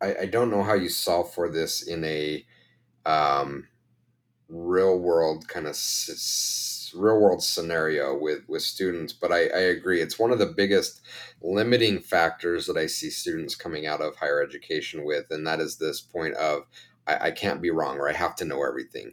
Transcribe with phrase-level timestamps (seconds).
[0.00, 2.44] I, I don't know how you solve for this in a
[3.04, 3.68] um,
[4.48, 10.00] real world kind of s- real world scenario with with students but I, I agree.
[10.00, 11.02] It's one of the biggest
[11.42, 15.76] limiting factors that i see students coming out of higher education with and that is
[15.76, 16.62] this point of
[17.06, 19.12] I, I can't be wrong or i have to know everything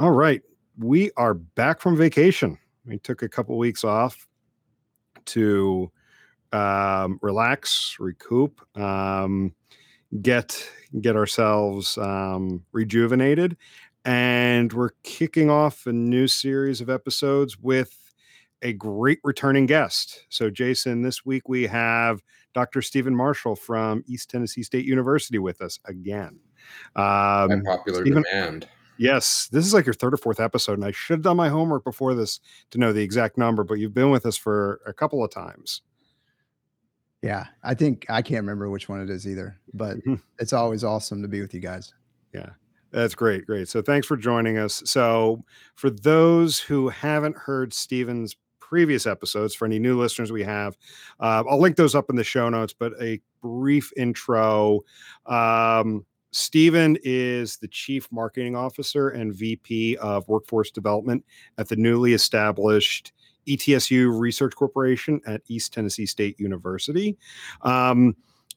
[0.00, 0.40] All right.
[0.78, 2.56] We are back from vacation.
[2.86, 4.26] We took a couple weeks off
[5.26, 5.92] to
[6.54, 9.54] um, relax, recoup, um,
[10.22, 10.66] get
[11.02, 13.58] get ourselves um, rejuvenated,
[14.06, 17.94] and we're kicking off a new series of episodes with
[18.62, 20.24] a great returning guest.
[20.30, 22.22] So, Jason, this week we have
[22.54, 22.80] Dr.
[22.80, 26.40] Stephen Marshall from East Tennessee State University with us again.
[26.94, 28.66] by Um, popular Stephen- demand
[29.00, 31.48] Yes, this is like your third or fourth episode, and I should have done my
[31.48, 32.38] homework before this
[32.70, 35.80] to know the exact number, but you've been with us for a couple of times.
[37.22, 40.20] Yeah, I think I can't remember which one it is either, but Mhm.
[40.38, 41.94] it's always awesome to be with you guys.
[42.34, 42.50] Yeah,
[42.90, 43.68] that's great, great.
[43.68, 44.82] So thanks for joining us.
[44.84, 45.44] So
[45.76, 50.76] for those who haven't heard Stephen's previous episodes, for any new listeners we have,
[51.20, 52.74] uh, I'll link those up in the show notes.
[52.78, 54.80] But a brief intro.
[55.24, 61.24] Um, Stephen is the Chief Marketing Officer and VP of Workforce Development
[61.58, 63.12] at the newly established
[63.48, 67.16] ETSU Research Corporation at East Tennessee State University.
[67.62, 68.14] Um,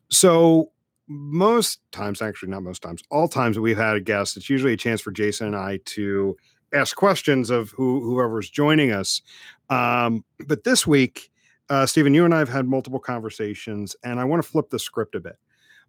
[0.09, 0.71] so
[1.07, 4.77] most times, actually not most times, all times we've had a guest, it's usually a
[4.77, 6.37] chance for Jason and I to
[6.73, 9.21] ask questions of who whoever's joining us.
[9.69, 11.31] Um, but this week,
[11.69, 14.79] uh, Stephen, you and I have had multiple conversations, and I want to flip the
[14.79, 15.37] script a bit.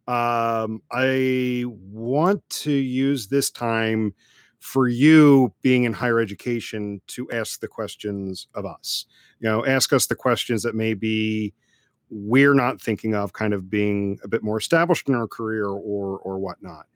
[0.07, 4.15] Um, I want to use this time
[4.61, 9.07] for you being in higher education to ask the questions of us.
[9.41, 11.55] You know, ask us the questions that maybe
[12.11, 16.19] we're not thinking of kind of being a bit more established in our career or
[16.19, 16.87] or whatnot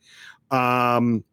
[0.51, 1.25] um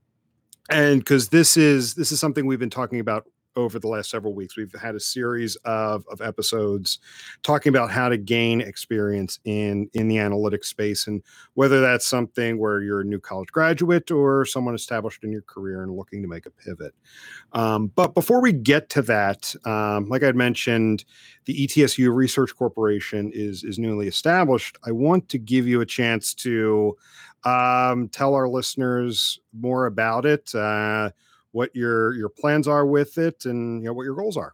[0.70, 4.34] and because this is this is something we've been talking about over the last several
[4.34, 7.00] weeks we've had a series of of episodes
[7.44, 11.22] talking about how to gain experience in in the analytics space and
[11.54, 15.84] whether that's something where you're a new college graduate or someone established in your career
[15.84, 16.94] and looking to make a pivot.
[17.54, 21.06] Um, but before we get to that um, like i had mentioned
[21.46, 26.34] the ETSU Research Corporation is is newly established, I want to give you a chance
[26.36, 26.98] to
[27.44, 31.12] um, tell our listeners more about it, uh,
[31.56, 34.54] what your your plans are with it, and you know what your goals are.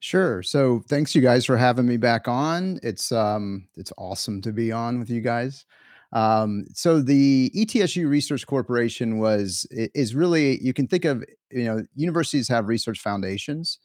[0.00, 0.42] Sure.
[0.42, 2.80] So thanks you guys for having me back on.
[2.82, 5.66] It's um it's awesome to be on with you guys.
[6.12, 11.84] Um, so the ETSU Research Corporation was is really you can think of you know
[11.94, 13.78] universities have research foundations,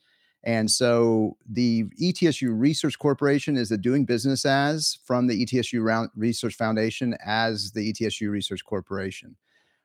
[0.45, 6.09] and so the ETSU Research Corporation is the doing business as from the ETSU Round
[6.15, 9.35] Research Foundation as the ETSU Research Corporation.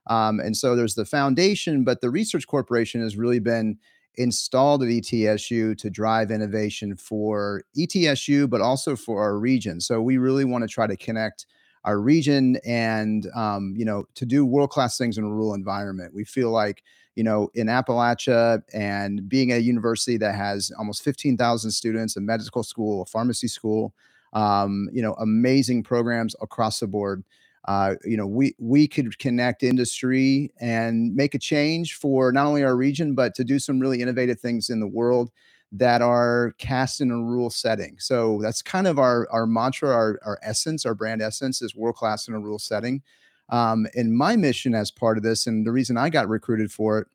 [0.08, 3.78] Um, and so there's the foundation, but the research corporation has really been
[4.16, 9.80] installed at ETSU to drive innovation for ETSU, but also for our region.
[9.80, 11.46] So we really want to try to connect
[11.84, 16.14] our region and um, you know to do world class things in a rural environment.
[16.14, 16.82] We feel like
[17.14, 22.62] you know in Appalachia and being a university that has almost 15,000 students, a medical
[22.64, 23.94] school, a pharmacy school,
[24.32, 27.22] um, you know amazing programs across the board
[27.66, 32.62] uh, you know, we we could connect industry and make a change for not only
[32.62, 35.30] our region, but to do some really innovative things in the world
[35.72, 37.96] that are cast in a rural setting.
[37.98, 41.96] So that's kind of our our mantra, our our essence, our brand essence is world
[41.96, 43.02] class in a rural setting.
[43.48, 46.98] Um, and my mission as part of this, and the reason I got recruited for
[46.98, 47.08] it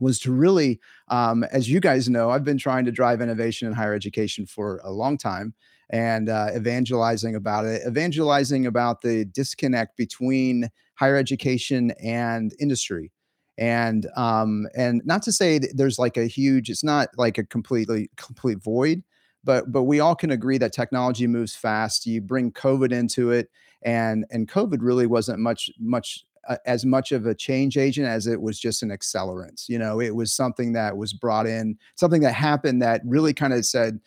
[0.00, 3.74] was to really, um, as you guys know, I've been trying to drive innovation in
[3.74, 5.54] higher education for a long time
[5.90, 13.12] and uh, evangelizing about it, evangelizing about the disconnect between higher education and industry.
[13.56, 18.10] And um, and not to say there's like a huge, it's not like a completely
[18.16, 19.04] complete void,
[19.44, 22.06] but but we all can agree that technology moves fast.
[22.06, 23.48] You bring COVID into it,
[23.82, 28.26] and and COVID really wasn't much much uh, as much of a change agent as
[28.26, 29.68] it was just an accelerant.
[29.68, 33.52] You know, it was something that was brought in, something that happened that really kind
[33.52, 34.00] of said,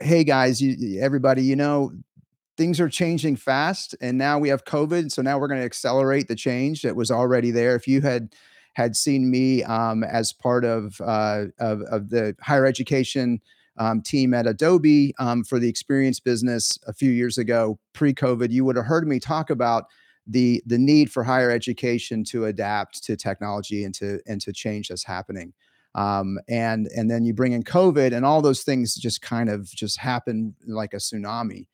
[0.00, 1.92] "Hey guys, you, everybody, you know,
[2.56, 6.28] things are changing fast, and now we have COVID, so now we're going to accelerate
[6.28, 8.34] the change that was already there." If you had
[8.74, 13.40] had seen me um, as part of, uh, of, of the higher education
[13.76, 18.64] um, team at Adobe um, for the experience business a few years ago, pre-COVID, you
[18.64, 19.86] would have heard me talk about
[20.28, 24.88] the the need for higher education to adapt to technology and to and to change
[24.88, 25.54] that's happening.
[25.98, 29.64] Um, and and then you bring in COVID, and all those things just kind of
[29.74, 31.66] just happen like a tsunami.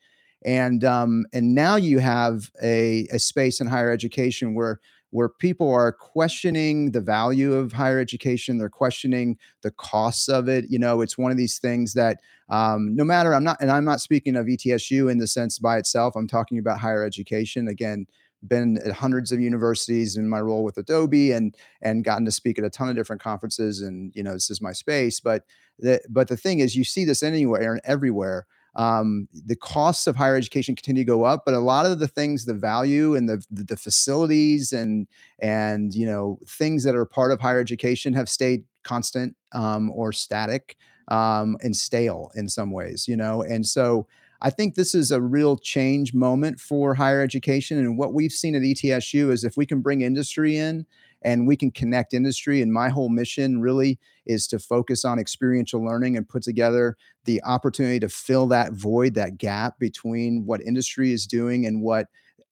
[0.46, 4.80] And um, and now you have a, a space in higher education where
[5.10, 8.56] where people are questioning the value of higher education.
[8.56, 10.64] They're questioning the costs of it.
[10.68, 12.18] You know, it's one of these things that
[12.48, 15.78] um, no matter, I'm not, and I'm not speaking of ETSU in the sense by
[15.78, 17.68] itself, I'm talking about higher education.
[17.68, 18.06] Again,
[18.46, 22.58] been at hundreds of universities in my role with Adobe and and gotten to speak
[22.58, 25.44] at a ton of different conferences and you know this is my space but
[25.78, 28.46] the but the thing is you see this anywhere and everywhere
[28.76, 32.08] um, the costs of higher education continue to go up, but a lot of the
[32.08, 35.06] things, the value and the, the, the facilities and
[35.38, 40.12] and you know things that are part of higher education have stayed constant um, or
[40.12, 40.76] static
[41.08, 43.06] um, and stale in some ways.
[43.06, 44.06] You know, and so
[44.44, 47.78] I think this is a real change moment for higher education.
[47.78, 50.84] And what we've seen at ETSU is if we can bring industry in
[51.22, 52.60] and we can connect industry.
[52.60, 57.42] And my whole mission really is to focus on experiential learning and put together the
[57.44, 62.08] opportunity to fill that void, that gap between what industry is doing and what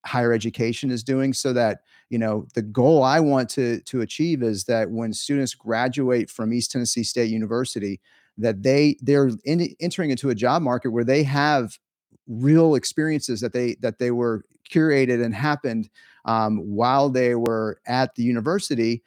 [0.06, 4.43] higher education is doing so that you know the goal i want to to achieve
[4.43, 8.00] is that when students graduate from east tennessee state university
[8.38, 11.79] that they they're in, entering into a job market where they have
[12.26, 15.90] real experiences that they that they were curated and happened
[16.25, 19.02] um, while they were at the university.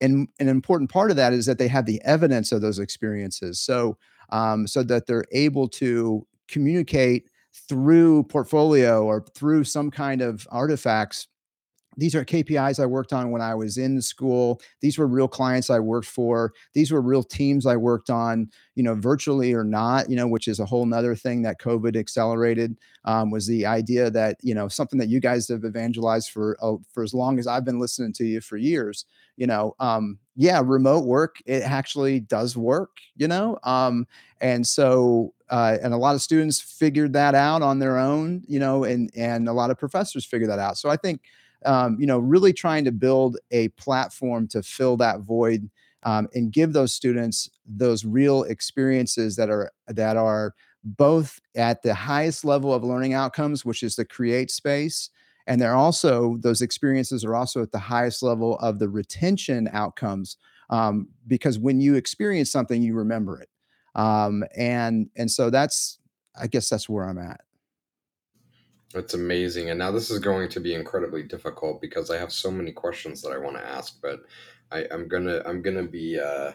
[0.00, 3.60] And an important part of that is that they have the evidence of those experiences.
[3.60, 3.96] So
[4.30, 7.28] um, so that they're able to communicate
[7.68, 11.28] through portfolio or through some kind of artifacts
[11.96, 14.60] these are KPIs I worked on when I was in school.
[14.80, 16.52] These were real clients I worked for.
[16.72, 20.48] These were real teams I worked on, you know, virtually or not, you know, which
[20.48, 24.68] is a whole nother thing that COVID accelerated um, was the idea that, you know,
[24.68, 28.12] something that you guys have evangelized for, uh, for as long as I've been listening
[28.14, 29.04] to you for years,
[29.36, 33.58] you know, um, yeah, remote work, it actually does work, you know?
[33.62, 34.06] Um,
[34.40, 38.58] and so, uh, and a lot of students figured that out on their own, you
[38.58, 40.76] know, and, and a lot of professors figured that out.
[40.76, 41.20] So I think,
[41.64, 45.70] um, you know, really trying to build a platform to fill that void
[46.04, 51.94] um, and give those students those real experiences that are that are both at the
[51.94, 55.10] highest level of learning outcomes, which is the create space,
[55.46, 60.36] and they're also those experiences are also at the highest level of the retention outcomes
[60.70, 63.48] um, because when you experience something, you remember it,
[63.94, 65.98] um, and and so that's
[66.38, 67.40] I guess that's where I'm at.
[68.94, 69.70] It's amazing.
[69.70, 73.20] And now this is going to be incredibly difficult because I have so many questions
[73.22, 74.20] that I want to ask, but
[74.70, 76.52] I, I'm gonna I'm gonna be uh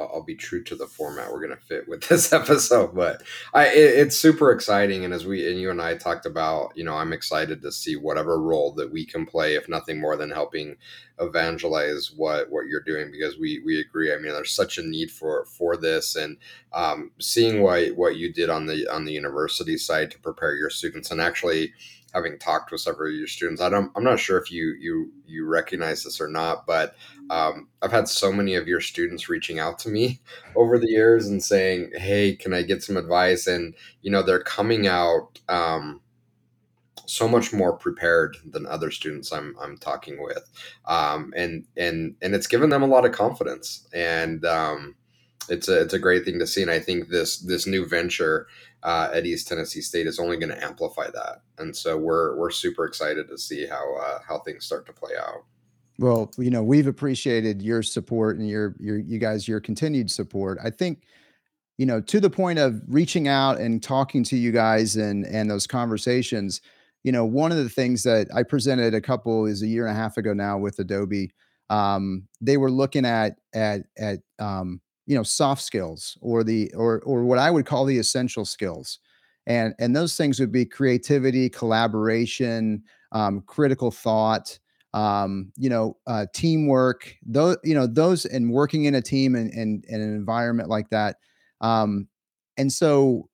[0.00, 2.94] I'll, be true to the format we're gonna fit with this episode.
[2.94, 6.72] But I it, it's super exciting, and as we and you and I talked about,
[6.76, 10.16] you know, I'm excited to see whatever role that we can play, if nothing more
[10.16, 10.76] than helping
[11.20, 14.12] evangelize what what you're doing, because we we agree.
[14.12, 16.36] I mean, there's such a need for for this, and
[16.72, 20.70] um, seeing what what you did on the on the university side to prepare your
[20.70, 21.72] students, and actually
[22.12, 23.60] having talked with several of your students.
[23.60, 26.94] I don't, I'm not sure if you you you recognize this or not, but
[27.30, 30.20] um, I've had so many of your students reaching out to me
[30.56, 34.42] over the years and saying, "Hey, can I get some advice?" And you know, they're
[34.42, 36.00] coming out um,
[37.06, 40.50] so much more prepared than other students I'm I'm talking with,
[40.86, 44.44] um, and and and it's given them a lot of confidence and.
[44.44, 44.96] Um,
[45.50, 48.46] it's a it's a great thing to see, and I think this this new venture
[48.82, 51.42] uh, at East Tennessee State is only going to amplify that.
[51.58, 55.12] And so we're we're super excited to see how uh, how things start to play
[55.18, 55.44] out.
[55.98, 60.58] Well, you know, we've appreciated your support and your your you guys your continued support.
[60.62, 61.02] I think
[61.80, 65.50] you know to the point of reaching out and talking to you guys and and
[65.50, 66.60] those conversations
[67.04, 69.96] you know one of the things that i presented a couple is a year and
[69.96, 71.32] a half ago now with adobe
[71.70, 77.00] um, they were looking at at at um, you know soft skills or the or
[77.02, 79.00] or what I would call the essential skills,
[79.46, 84.58] and and those things would be creativity, collaboration, um, critical thought,
[84.94, 87.14] um, you know, uh, teamwork.
[87.26, 91.16] Those you know those and working in a team and in, an environment like that.
[91.60, 92.08] Um,
[92.56, 93.28] and so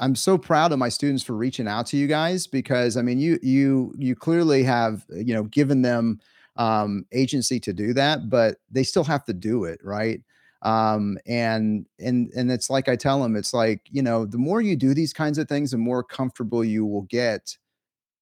[0.00, 3.18] I'm so proud of my students for reaching out to you guys because I mean
[3.18, 6.20] you you you clearly have you know given them
[6.56, 10.20] um, agency to do that, but they still have to do it, right?
[10.62, 14.60] Um, and and and it's like I tell them, it's like you know, the more
[14.60, 17.56] you do these kinds of things, the more comfortable you will get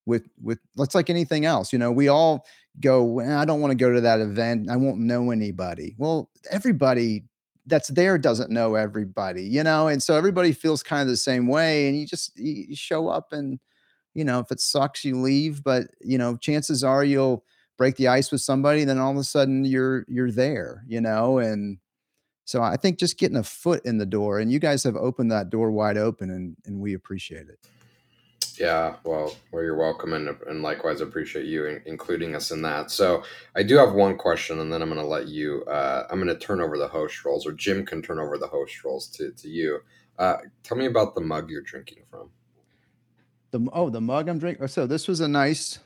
[0.06, 0.58] with with.
[0.76, 2.46] Let's like anything else, you know, we all
[2.80, 3.20] go.
[3.20, 4.70] I don't want to go to that event.
[4.70, 5.94] I won't know anybody.
[5.98, 7.24] Well, everybody
[7.66, 11.46] that's there doesn't know everybody, you know, and so everybody feels kind of the same
[11.46, 13.60] way, and you just you show up and
[14.14, 17.44] you know, if it sucks, you leave, but you know, chances are you'll
[17.78, 21.38] break the ice with somebody, then all of a sudden you're you're there, you know,
[21.38, 21.78] and
[22.50, 25.30] so I think just getting a foot in the door, and you guys have opened
[25.30, 27.60] that door wide open, and and we appreciate it.
[28.58, 32.90] Yeah, well, well, you're welcome, and and likewise appreciate you in, including us in that.
[32.90, 33.22] So
[33.54, 35.62] I do have one question, and then I'm going to let you.
[35.66, 38.48] Uh, I'm going to turn over the host roles, or Jim can turn over the
[38.48, 39.82] host roles to to you.
[40.18, 42.30] Uh, tell me about the mug you're drinking from.
[43.52, 44.66] The oh, the mug I'm drinking.
[44.66, 45.78] So this was a nice.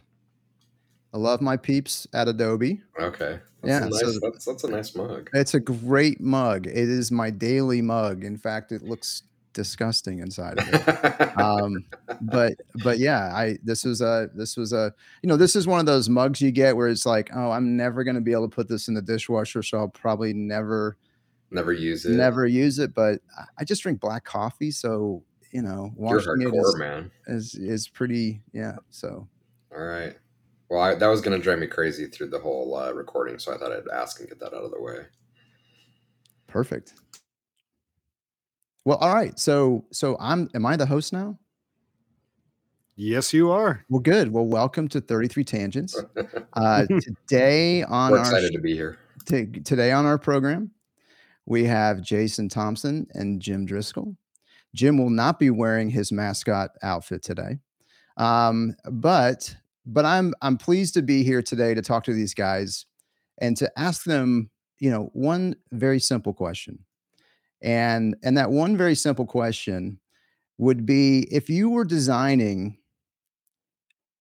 [1.14, 2.83] I love my peeps at Adobe.
[3.00, 5.30] Okay, that's yeah, nice, so that's that's a nice mug.
[5.33, 6.66] It's a great mug.
[6.66, 8.25] It is my daily mug.
[8.25, 11.38] In fact, it looks disgusting inside of it.
[11.38, 11.85] um,
[12.21, 14.92] but but yeah, I this was a this was a
[15.23, 17.76] you know this is one of those mugs you get where it's like oh I'm
[17.76, 20.97] never gonna be able to put this in the dishwasher, so I'll probably never
[21.52, 22.11] never use it.
[22.11, 23.21] Never use it, but
[23.56, 27.12] I just drink black coffee, so you know, washing it is, man.
[27.28, 28.75] is is pretty yeah.
[28.90, 29.28] So
[29.73, 30.16] all right.
[30.68, 33.54] Well, I, that was going to drive me crazy through the whole uh, recording, so
[33.54, 35.04] I thought I'd ask and get that out of the way.
[36.47, 36.94] Perfect.
[38.85, 39.38] Well, all right.
[39.38, 40.49] So, so I'm.
[40.54, 41.38] Am I the host now?
[42.97, 43.85] Yes, you are.
[43.88, 44.33] Well, good.
[44.33, 46.00] Well, welcome to 33 Tangents.
[46.56, 48.97] Uh, today on We're excited our, to be here.
[49.26, 50.71] T- today on our program,
[51.47, 54.16] we have Jason Thompson and Jim Driscoll.
[54.73, 57.59] Jim will not be wearing his mascot outfit today,
[58.18, 62.86] um, but but I'm I'm pleased to be here today to talk to these guys
[63.40, 66.78] and to ask them, you know, one very simple question.
[67.62, 69.98] And and that one very simple question
[70.58, 72.78] would be if you were designing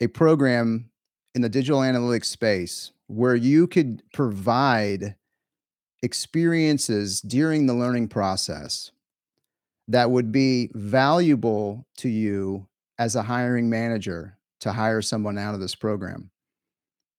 [0.02, 0.90] a program
[1.36, 5.16] in the digital analytics space where you could provide
[6.02, 8.92] experiences during the learning process
[9.88, 12.68] that would be valuable to you
[12.98, 16.32] as a hiring manager to hire someone out of this program,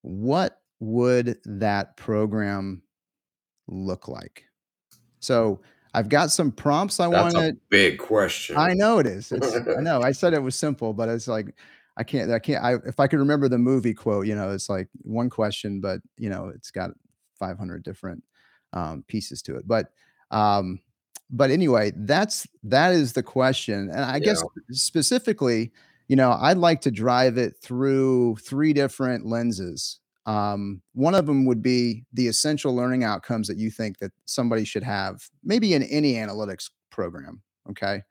[0.00, 2.82] what would that program
[3.68, 4.44] look like?
[5.20, 5.60] So
[5.92, 7.54] I've got some prompts I want to.
[7.68, 8.56] Big question.
[8.56, 9.30] I know it is.
[9.30, 9.36] I
[9.80, 10.00] know.
[10.00, 11.54] I said it was simple, but it's like
[11.98, 12.30] I can't.
[12.30, 12.64] I can't.
[12.64, 16.00] I, if I could remember the movie quote, you know, it's like one question, but
[16.16, 16.92] you know, it's got
[17.38, 18.24] 500 different
[18.72, 19.68] um, pieces to it.
[19.68, 19.90] But
[20.30, 20.80] um,
[21.28, 24.20] but anyway, that's that is the question, and I yeah.
[24.20, 25.72] guess specifically,
[26.08, 30.00] you know, I'd like to drive it through three different lenses.
[30.26, 34.64] Um, one of them would be the essential learning outcomes that you think that somebody
[34.64, 37.42] should have, maybe in any analytics program.
[37.70, 38.02] Okay.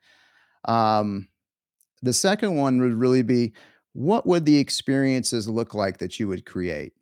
[0.66, 1.28] Um,
[2.02, 3.52] the second one would really be
[3.92, 6.92] what would the experiences look like that you would create?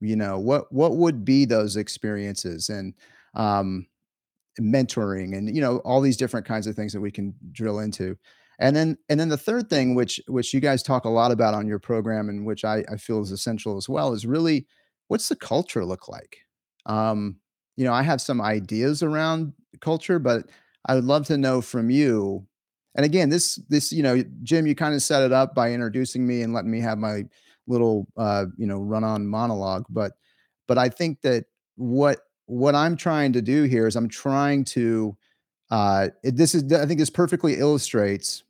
[0.00, 2.68] You know, what what would be those experiences?
[2.68, 2.94] And
[3.34, 3.86] um,
[4.60, 8.16] mentoring and you know all these different kinds of things that we can drill into
[8.58, 11.54] and then and then the third thing which which you guys talk a lot about
[11.54, 14.66] on your program and which i, I feel is essential as well is really
[15.08, 16.38] what's the culture look like?
[16.86, 17.36] Um
[17.76, 20.46] you know i have some ideas around culture but
[20.86, 22.44] i would love to know from you
[22.96, 26.26] and again this this you know jim you kind of set it up by introducing
[26.26, 27.22] me and letting me have my
[27.68, 30.12] little uh you know run on monologue but
[30.66, 31.44] but i think that
[31.76, 35.16] what what I'm trying to do here is I'm trying to
[35.70, 38.42] uh, it, this is I think this perfectly illustrates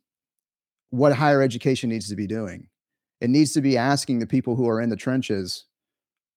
[0.89, 2.67] what higher education needs to be doing.
[3.21, 5.65] It needs to be asking the people who are in the trenches,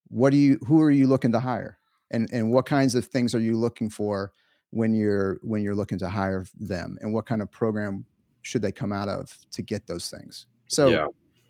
[0.09, 1.79] what do you who are you looking to hire?
[2.11, 4.33] And and what kinds of things are you looking for
[4.71, 6.99] when you're when you're looking to hire them?
[7.01, 8.05] And what kind of program
[8.43, 10.47] should they come out of to get those things?
[10.67, 11.07] So yeah.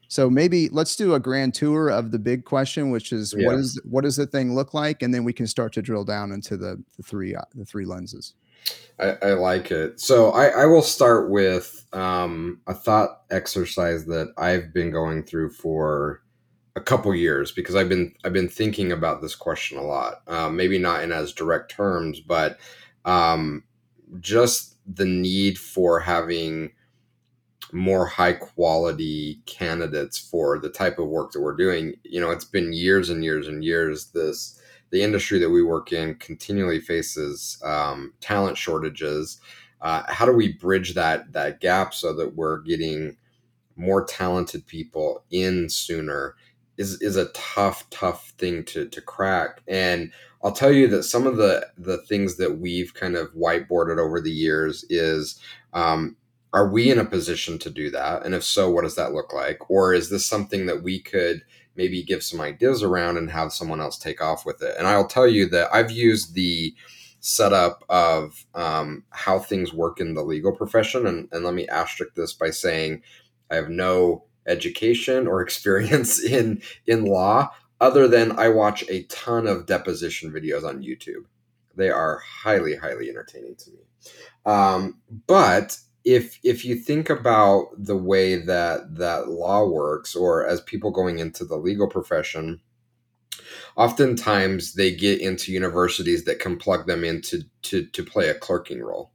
[0.08, 3.46] So maybe let's do a grand tour of the big question, which is yeah.
[3.46, 6.04] what is what does the thing look like, and then we can start to drill
[6.04, 8.34] down into the the three uh, the three lenses.
[8.98, 10.00] I, I, like it.
[10.00, 15.50] So I, I will start with um, a thought exercise that I've been going through
[15.50, 16.22] for
[16.76, 20.22] a couple years because I've been I've been thinking about this question a lot.
[20.26, 22.58] Uh, maybe not in as direct terms, but
[23.04, 23.64] um,
[24.20, 26.72] just the need for having
[27.72, 31.94] more high quality candidates for the type of work that we're doing.
[32.04, 34.06] You know, it's been years and years and years.
[34.10, 34.60] This
[34.92, 39.40] the industry that we work in continually faces um, talent shortages.
[39.80, 43.16] Uh, how do we bridge that that gap so that we're getting
[43.74, 46.36] more talented people in sooner
[46.76, 49.62] is is a tough tough thing to to crack.
[49.66, 50.12] And
[50.44, 54.20] I'll tell you that some of the the things that we've kind of whiteboarded over
[54.20, 55.40] the years is
[55.72, 56.16] um,
[56.52, 58.24] are we in a position to do that?
[58.24, 59.70] And if so what does that look like?
[59.70, 61.42] Or is this something that we could
[61.76, 65.06] maybe give some ideas around and have someone else take off with it and i'll
[65.06, 66.74] tell you that i've used the
[67.24, 72.14] setup of um, how things work in the legal profession and, and let me asterisk
[72.14, 73.00] this by saying
[73.50, 77.50] i have no education or experience in in law
[77.82, 81.24] other than I watch a ton of deposition videos on YouTube.
[81.74, 83.78] They are highly highly entertaining to me.
[84.46, 90.60] Um, but if if you think about the way that that law works or as
[90.60, 92.60] people going into the legal profession
[93.76, 98.80] oftentimes they get into universities that can plug them into to, to play a clerking
[98.80, 99.10] role.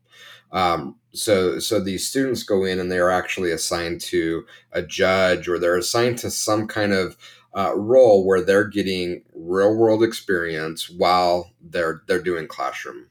[0.51, 5.47] Um, so so these students go in and they are actually assigned to a judge
[5.47, 7.17] or they're assigned to some kind of
[7.55, 13.07] uh, role where they're getting real world experience while they're they're doing classroom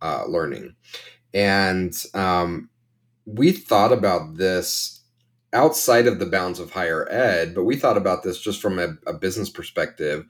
[0.00, 0.74] uh, learning.
[1.34, 2.68] And um,
[3.26, 5.00] we thought about this
[5.52, 8.88] outside of the bounds of higher ed but we thought about this just from a,
[9.06, 10.24] a business perspective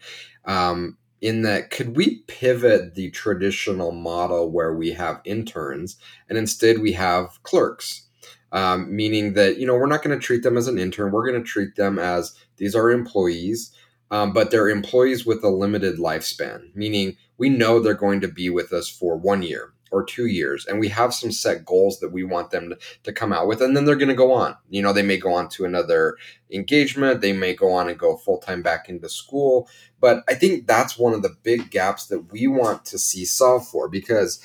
[0.45, 5.97] um, in that could we pivot the traditional model where we have interns
[6.29, 8.09] and instead we have clerks?
[8.51, 11.27] Um, meaning that you know we're not going to treat them as an intern we're
[11.27, 13.75] going to treat them as these are employees
[14.11, 18.51] um, but they're employees with a limited lifespan meaning we know they're going to be
[18.51, 22.11] with us for one year or two years and we have some set goals that
[22.11, 24.57] we want them to, to come out with and then they're going to go on.
[24.71, 26.17] You know they may go on to another
[26.51, 29.69] engagement they may go on and go full-time back into school
[30.01, 33.67] but i think that's one of the big gaps that we want to see solved
[33.67, 34.41] for because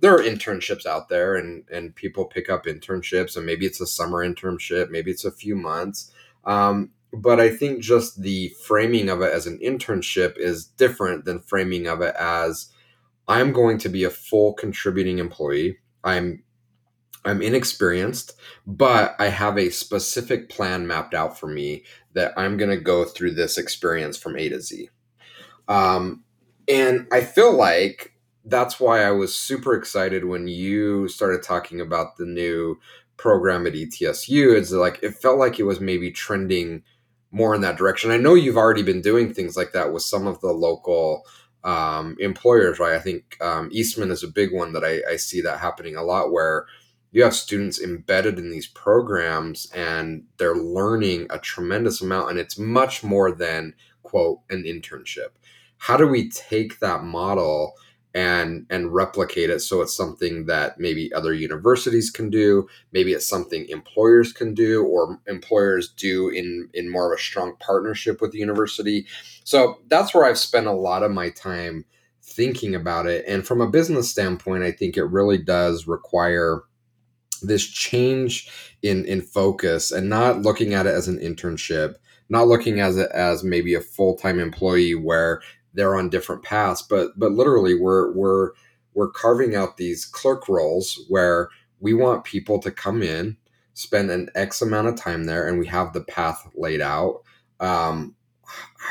[0.00, 3.86] there are internships out there and and people pick up internships and maybe it's a
[3.86, 6.12] summer internship maybe it's a few months
[6.44, 11.40] um, but i think just the framing of it as an internship is different than
[11.40, 12.70] framing of it as
[13.28, 15.78] I'm going to be a full contributing employee.
[16.02, 16.42] I'm
[17.24, 18.34] I'm inexperienced,
[18.66, 23.04] but I have a specific plan mapped out for me that I'm going to go
[23.04, 24.88] through this experience from A to Z.
[25.66, 26.24] Um,
[26.68, 32.16] and I feel like that's why I was super excited when you started talking about
[32.16, 32.78] the new
[33.18, 34.56] program at ETSU.
[34.56, 36.82] It's like it felt like it was maybe trending
[37.30, 38.10] more in that direction.
[38.10, 41.26] I know you've already been doing things like that with some of the local
[41.64, 42.94] um, employers, right?
[42.94, 46.02] I think um, Eastman is a big one that I, I see that happening a
[46.02, 46.66] lot where
[47.10, 52.58] you have students embedded in these programs and they're learning a tremendous amount and it's
[52.58, 55.28] much more than quote an internship
[55.78, 57.74] how do we take that model
[58.14, 59.60] and and replicate it.
[59.60, 62.68] So it's something that maybe other universities can do.
[62.92, 67.56] Maybe it's something employers can do or employers do in in more of a strong
[67.60, 69.06] partnership with the university.
[69.44, 71.84] So that's where i've spent a lot of my time
[72.22, 73.24] thinking about it.
[73.26, 76.62] And from a business standpoint i think it really does require
[77.42, 78.50] this change
[78.82, 81.94] in in focus and not looking at it as an internship
[82.28, 85.40] not looking as it as maybe a full-time employee where
[85.78, 88.50] they're on different paths but but literally we're we're
[88.94, 93.36] we're carving out these clerk roles where we want people to come in
[93.78, 97.22] spend an x amount of time there and we have the path laid out.
[97.60, 98.16] Um,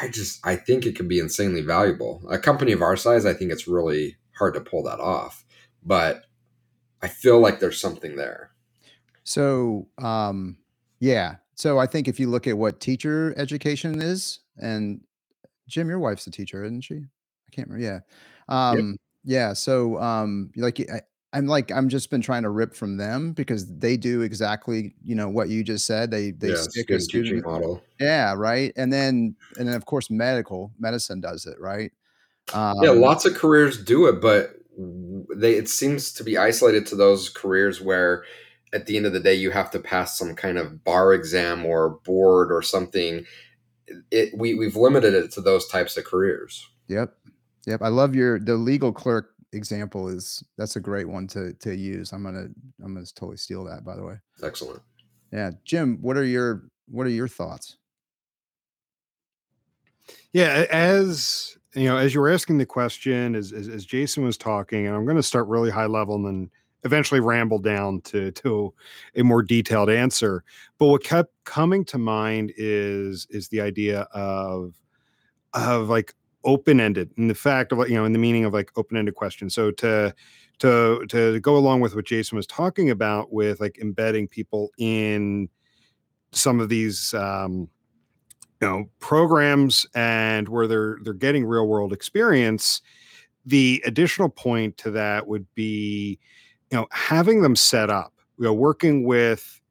[0.01, 2.23] i just i think it could be insanely valuable.
[2.29, 5.43] A company of our size i think it's really hard to pull that off
[5.83, 6.23] but
[7.01, 8.51] i feel like there's something there.
[9.25, 10.57] So um
[10.99, 11.35] yeah.
[11.55, 15.01] So i think if you look at what teacher education is and
[15.67, 16.95] Jim, your wife's a teacher, isn't she?
[16.95, 17.85] I can't remember.
[17.85, 17.99] Yeah.
[18.73, 18.79] yep.
[18.79, 19.53] Um, yeah.
[19.53, 21.01] So, um, like, I,
[21.33, 25.13] I'm like, I'm just been trying to rip from them because they do exactly, you
[25.13, 26.09] know, what you just said.
[26.09, 27.45] They they yeah stick a good teaching student.
[27.45, 28.71] model Yeah, right.
[28.77, 31.91] And then and then of course medical medicine does it, right?
[32.53, 34.55] Yeah, Um, lots of careers do it, but
[35.35, 38.23] they it seems to be isolated to those careers where
[38.73, 41.65] at the end of the day you have to pass some kind of bar exam
[41.65, 43.25] or board or something.
[44.11, 46.67] It we we've limited it to those types of careers.
[46.87, 47.15] yep.
[47.65, 47.81] Yep.
[47.81, 52.13] I love your the legal clerk example is that's a great one to to use.
[52.13, 52.47] I'm gonna
[52.83, 54.15] I'm gonna totally steal that by the way.
[54.43, 54.81] Excellent.
[55.31, 55.51] Yeah.
[55.65, 57.77] Jim, what are your what are your thoughts?
[60.33, 64.37] Yeah, as you know, as you were asking the question, as as, as Jason was
[64.37, 66.49] talking, and I'm going to start really high level and then
[66.87, 68.73] eventually ramble down to to
[69.15, 70.43] a more detailed answer.
[70.79, 74.73] But what kept coming to mind is is the idea of
[75.53, 78.53] of like open ended, and the fact of like you know, in the meaning of
[78.53, 79.53] like open ended questions.
[79.53, 80.13] So to
[80.59, 85.49] to to go along with what Jason was talking about with like embedding people in
[86.31, 87.69] some of these um
[88.61, 92.81] you know programs and where they're they're getting real world experience
[93.47, 96.19] the additional point to that would be
[96.71, 99.61] you know having them set up you know working with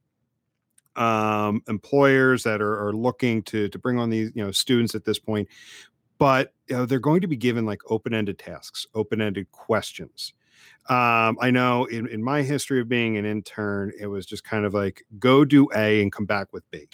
[0.97, 5.05] um, employers that are, are looking to to bring on these you know students at
[5.05, 5.49] this point
[6.19, 10.33] but you know, they're going to be given like open-ended tasks open-ended questions.
[10.89, 14.65] Um, i know in, in my history of being an intern it was just kind
[14.65, 16.89] of like go do a and come back with b.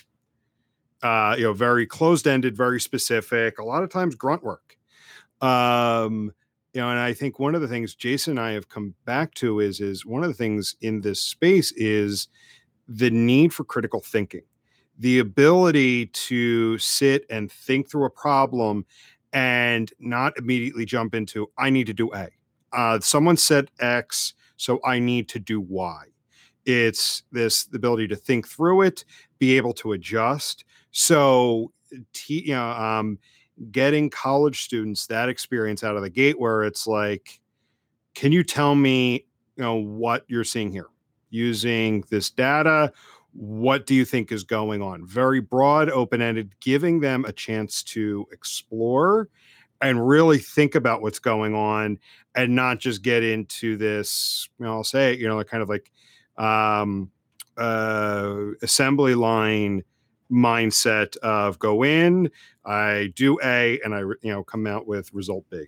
[1.02, 4.76] Uh, you know very closed-ended very specific a lot of times grunt work.
[5.40, 6.32] Um,
[6.72, 9.32] you know and i think one of the things jason and i have come back
[9.34, 12.28] to is is one of the things in this space is
[12.88, 14.42] the need for critical thinking,
[14.98, 18.84] the ability to sit and think through a problem
[19.32, 22.28] and not immediately jump into, I need to do A.
[22.72, 26.04] Uh, someone said X, so I need to do Y.
[26.64, 29.04] It's this the ability to think through it,
[29.38, 30.64] be able to adjust.
[30.92, 31.72] So,
[32.12, 33.18] t- you know, um,
[33.70, 37.40] getting college students that experience out of the gate where it's like,
[38.14, 40.88] can you tell me, you know, what you're seeing here?
[41.32, 42.92] using this data.
[43.32, 45.04] What do you think is going on?
[45.06, 49.28] Very broad, open ended, giving them a chance to explore
[49.80, 51.98] and really think about what's going on
[52.36, 55.90] and not just get into this, you know, I'll say, you know, kind of like
[56.36, 57.10] um,
[57.56, 59.82] uh, assembly line
[60.32, 62.30] mindset of go in,
[62.64, 65.64] I do A, and I you know come out with result B.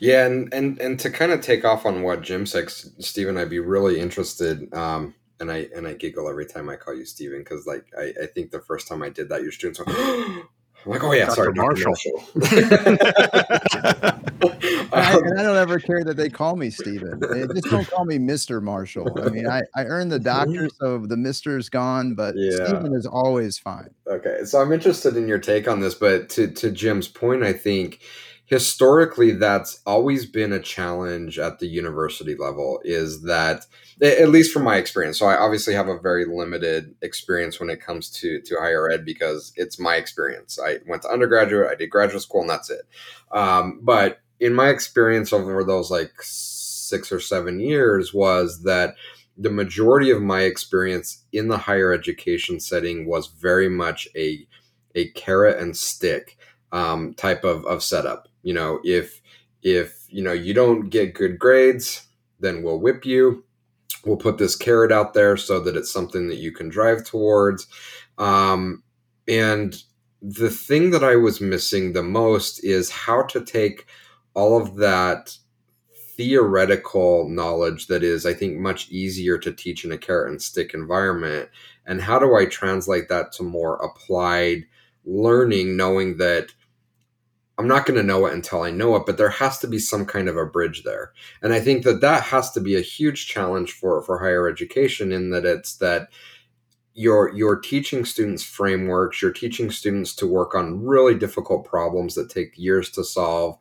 [0.00, 3.50] Yeah, and and and to kind of take off on what Jim said, Stephen, I'd
[3.50, 4.72] be really interested.
[4.74, 8.12] Um, and I and I giggle every time I call you Stephen because like I,
[8.22, 10.46] I think the first time I did that, your students went,
[10.84, 11.34] I'm like, oh yeah, Dr.
[11.34, 11.94] sorry, Marshall.
[12.34, 12.60] Marshall.
[14.92, 17.20] I, um, and I don't ever care that they call me Stephen.
[17.20, 19.08] They just don't call me Mister Marshall.
[19.24, 22.66] I mean, I, I earned the doctor, so the Mister's gone, but yeah.
[22.66, 23.90] Stephen is always fine.
[24.06, 27.52] Okay, so I'm interested in your take on this, but to to Jim's point, I
[27.52, 28.00] think
[28.46, 33.66] historically that's always been a challenge at the university level is that
[34.02, 35.18] at least from my experience.
[35.18, 39.04] So i obviously have a very limited experience when it comes to to higher ed
[39.04, 40.58] because it's my experience.
[40.64, 42.82] I went to undergraduate i did graduate school and that's it.
[43.32, 48.94] Um, but in my experience over those like six or seven years was that
[49.36, 54.46] the majority of my experience in the higher education setting was very much a
[54.96, 56.36] a carrot and stick
[56.70, 58.28] um, type of, of setup.
[58.42, 59.20] You know if
[59.62, 62.06] if you know you don't get good grades
[62.40, 63.44] then we'll whip you
[64.04, 67.66] we'll put this carrot out there so that it's something that you can drive towards.
[68.18, 68.82] Um,
[69.28, 69.82] and
[70.26, 73.86] the thing that i was missing the most is how to take
[74.32, 75.36] all of that
[76.16, 80.72] theoretical knowledge that is i think much easier to teach in a carrot and stick
[80.72, 81.48] environment.
[81.86, 84.64] And how do i translate that to more applied
[85.04, 86.52] learning knowing that
[87.56, 89.78] I'm not going to know it until I know it, but there has to be
[89.78, 91.12] some kind of a bridge there.
[91.40, 95.12] And I think that that has to be a huge challenge for, for higher education
[95.12, 96.08] in that it's that
[96.94, 102.30] you're, you're teaching students frameworks, you're teaching students to work on really difficult problems that
[102.30, 103.56] take years to solve,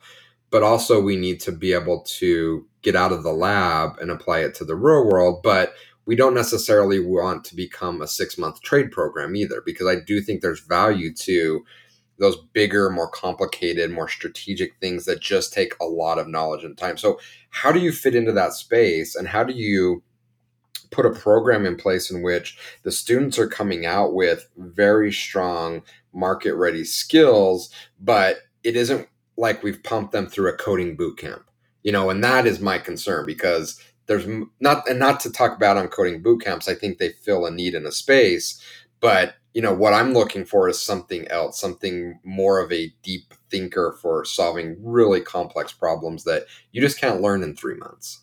[0.49, 4.39] but also we need to be able to get out of the lab and apply
[4.39, 5.41] it to the real world.
[5.43, 5.73] But
[6.05, 10.21] we don't necessarily want to become a six month trade program either, because I do
[10.21, 11.63] think there's value to
[12.19, 16.77] those bigger, more complicated, more strategic things that just take a lot of knowledge and
[16.77, 16.97] time.
[16.97, 20.03] So, how do you fit into that space and how do you
[20.93, 25.81] put a program in place in which the students are coming out with very strong
[26.13, 31.43] market ready skills, but it isn't like we've pumped them through a coding boot camp,
[31.81, 34.27] you know, and that is my concern because there's
[34.59, 37.51] not, and not to talk about on coding boot camps, I think they fill a
[37.51, 38.61] need in a space,
[38.99, 43.33] but you know what i'm looking for is something else something more of a deep
[43.49, 48.21] thinker for solving really complex problems that you just can't learn in three months.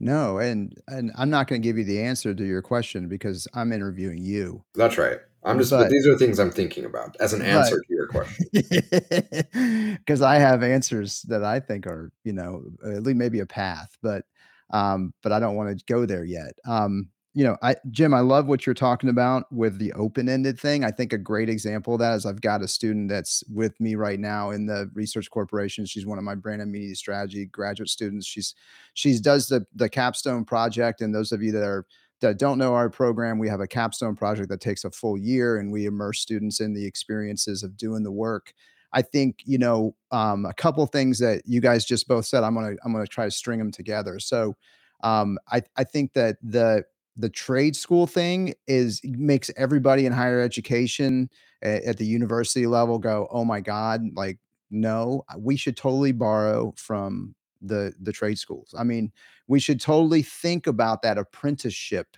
[0.00, 3.46] No and and i'm not going to give you the answer to your question because
[3.54, 4.64] i'm interviewing you.
[4.74, 5.18] That's right.
[5.44, 7.94] I'm just but, but these are things i'm thinking about as an answer but, to
[7.94, 9.96] your question.
[9.98, 13.96] Because i have answers that i think are you know at least maybe a path
[14.02, 14.24] but
[14.70, 16.54] um but i don't want to go there yet.
[16.66, 20.84] Um you know, I Jim, I love what you're talking about with the open-ended thing.
[20.84, 23.94] I think a great example of that is I've got a student that's with me
[23.94, 25.86] right now in the research corporation.
[25.86, 28.26] She's one of my brand and media strategy graduate students.
[28.26, 28.54] She's
[28.94, 31.00] she's does the the capstone project.
[31.00, 31.86] And those of you that are
[32.20, 35.58] that don't know our program, we have a capstone project that takes a full year
[35.58, 38.52] and we immerse students in the experiences of doing the work.
[38.92, 42.54] I think, you know, um, a couple things that you guys just both said, I'm
[42.54, 44.18] gonna I'm gonna try to string them together.
[44.18, 44.54] So
[45.02, 46.84] um, I, I think that the
[47.16, 51.28] the trade school thing is makes everybody in higher education
[51.62, 54.38] at, at the university level go, "Oh my god, like
[54.70, 59.12] no, we should totally borrow from the the trade schools." I mean,
[59.46, 62.16] we should totally think about that apprenticeship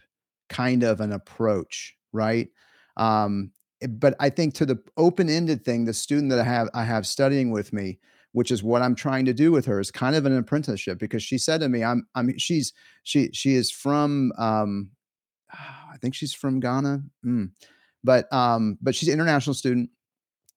[0.49, 2.49] kind of an approach, right?
[2.97, 3.51] Um,
[3.83, 7.07] eh, but I think to the open-ended thing, the student that I have I have
[7.07, 7.99] studying with me,
[8.35, 11.23] which is what I'm trying to do with her, is kind of an apprenticeship because
[11.23, 12.73] she said to me, "I'm I'm she's
[13.05, 14.91] she she is from um,
[15.95, 17.51] I think she's from Ghana, mm.
[18.03, 19.89] but um, but she's an international student,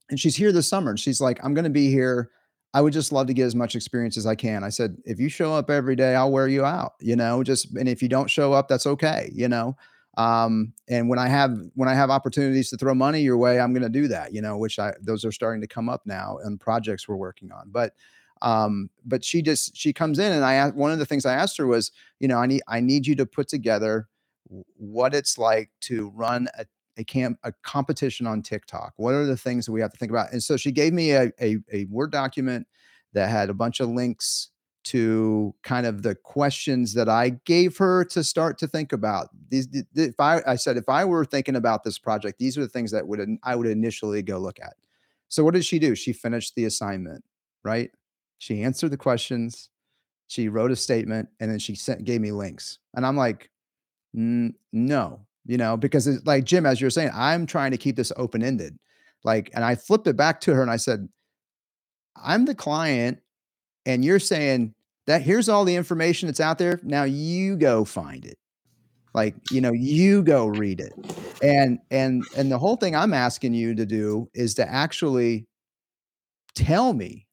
[0.10, 0.90] and she's here this summer.
[0.90, 2.32] And she's like, I'm going to be here.
[2.74, 4.64] I would just love to get as much experience as I can.
[4.64, 6.94] I said, if you show up every day, I'll wear you out.
[7.00, 9.30] You know, just and if you don't show up, that's okay.
[9.34, 9.76] You know,
[10.18, 13.72] um, and when I have when I have opportunities to throw money your way, I'm
[13.72, 14.34] going to do that.
[14.34, 17.52] You know, which I those are starting to come up now and projects we're working
[17.52, 17.70] on.
[17.70, 17.94] But
[18.42, 21.36] um, but she just she comes in and I asked one of the things I
[21.36, 24.08] asked her was, you know, I need I need you to put together
[24.76, 26.66] what it's like to run a
[26.98, 28.94] a camp a competition on TikTok.
[28.98, 30.32] What are the things that we have to think about?
[30.32, 32.66] And so she gave me a, a, a Word document
[33.14, 34.50] that had a bunch of links
[34.88, 39.30] to kind of the questions that I gave her to start to think about.
[39.50, 42.70] These, if I, I said, if I were thinking about this project, these are the
[42.70, 44.76] things that would I would initially go look at.
[45.30, 45.96] So what did she do?
[45.96, 47.24] She finished the assignment,
[47.64, 47.92] right?
[48.38, 49.70] She answered the questions,
[50.28, 52.80] she wrote a statement, and then she sent gave me links.
[52.96, 53.50] And I'm like,
[54.14, 58.12] no, you know, because it's like Jim, as you're saying, I'm trying to keep this
[58.16, 58.78] open ended.
[59.24, 61.08] Like, and I flipped it back to her and I said,
[62.16, 63.20] I'm the client,
[63.86, 64.74] and you're saying
[65.08, 66.80] that here's all the information that's out there.
[66.84, 68.38] Now you go find it.
[69.14, 70.94] Like, you know, you go read it.
[71.42, 75.48] And and and the whole thing I'm asking you to do is to actually
[76.56, 77.26] tell me,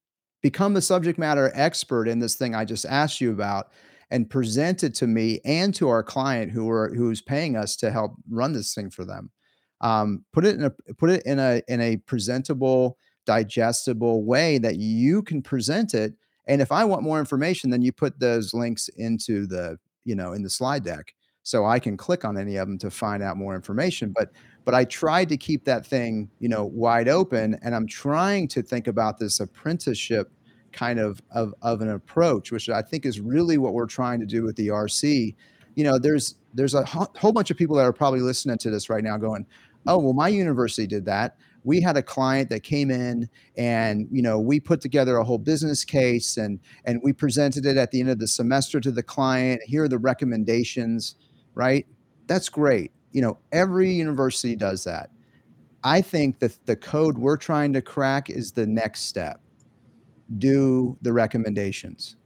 [0.43, 3.71] become the subject matter expert in this thing I just asked you about
[4.11, 7.91] and present it to me and to our client who are who's paying us to
[7.91, 9.31] help run this thing for them.
[9.81, 14.77] Um, put it in a put it in a in a presentable, digestible way that
[14.77, 16.15] you can present it.
[16.47, 20.33] And if I want more information, then you put those links into the you know
[20.33, 23.37] in the slide deck so I can click on any of them to find out
[23.37, 24.13] more information.
[24.17, 24.31] But
[24.65, 28.63] but I tried to keep that thing you know wide open, and I'm trying to
[28.63, 30.31] think about this apprenticeship
[30.73, 34.27] kind of, of of an approach, which I think is really what we're trying to
[34.27, 35.35] do with the RC.
[35.77, 38.91] You know, there's there's a whole bunch of people that are probably listening to this
[38.91, 39.47] right now, going,
[39.87, 44.23] "Oh, well, my university did that." We had a client that came in and you
[44.23, 48.01] know we put together a whole business case and and we presented it at the
[48.01, 49.61] end of the semester to the client.
[49.65, 51.17] Here are the recommendations
[51.57, 51.87] right?
[52.27, 52.93] That's great.
[53.13, 55.11] You know every university does that.
[55.83, 59.41] I think that the code we're trying to crack is the next step.
[60.39, 62.17] Do the recommendations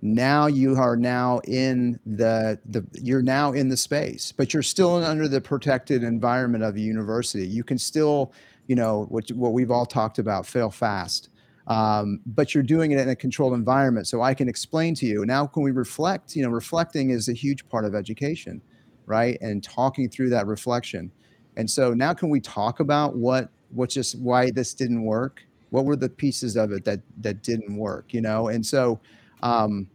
[0.00, 5.04] now you are now in the the you're now in the space but you're still
[5.04, 7.46] under the protected environment of a university.
[7.46, 8.32] You can still
[8.66, 11.30] you know what what we've all talked about fail fast
[11.66, 14.06] um, but you're doing it in a controlled environment.
[14.06, 15.26] So i can explain to you.
[15.26, 16.36] Now can we reflect?
[16.36, 18.62] You know reflecting is a huge part of education
[19.08, 19.38] right?
[19.40, 21.10] And talking through that reflection.
[21.56, 25.42] And so now can we talk about what what just why this didn't work?
[25.70, 28.48] What were the pieces of it that that didn't work you know?
[28.48, 29.00] And so
[29.42, 29.88] um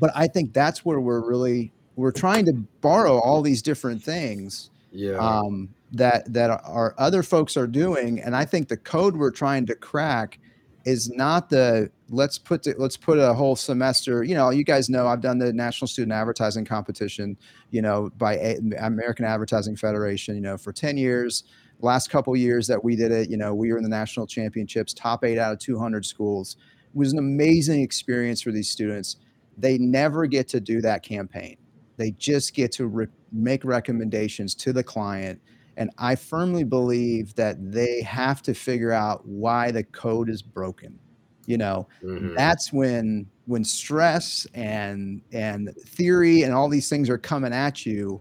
[0.00, 4.70] but i think that's where we're really we're trying to borrow all these different things
[4.92, 5.16] yeah.
[5.16, 8.20] um that that our other folks are doing.
[8.20, 10.38] And i think the code we're trying to crack
[10.84, 14.88] is not the let's put the, let's put a whole semester you know you guys
[14.88, 17.36] know i've done the national student advertising competition
[17.72, 21.44] you know by a, american advertising federation you know for 10 years.
[21.80, 24.94] Last couple years that we did it, you know, we were in the national championships,
[24.94, 26.56] top eight out of 200 schools.
[26.96, 29.16] Was an amazing experience for these students.
[29.58, 31.56] They never get to do that campaign.
[31.96, 35.40] They just get to re- make recommendations to the client.
[35.76, 40.98] And I firmly believe that they have to figure out why the code is broken.
[41.46, 42.34] You know, mm-hmm.
[42.34, 48.20] that's when when stress and and theory and all these things are coming at you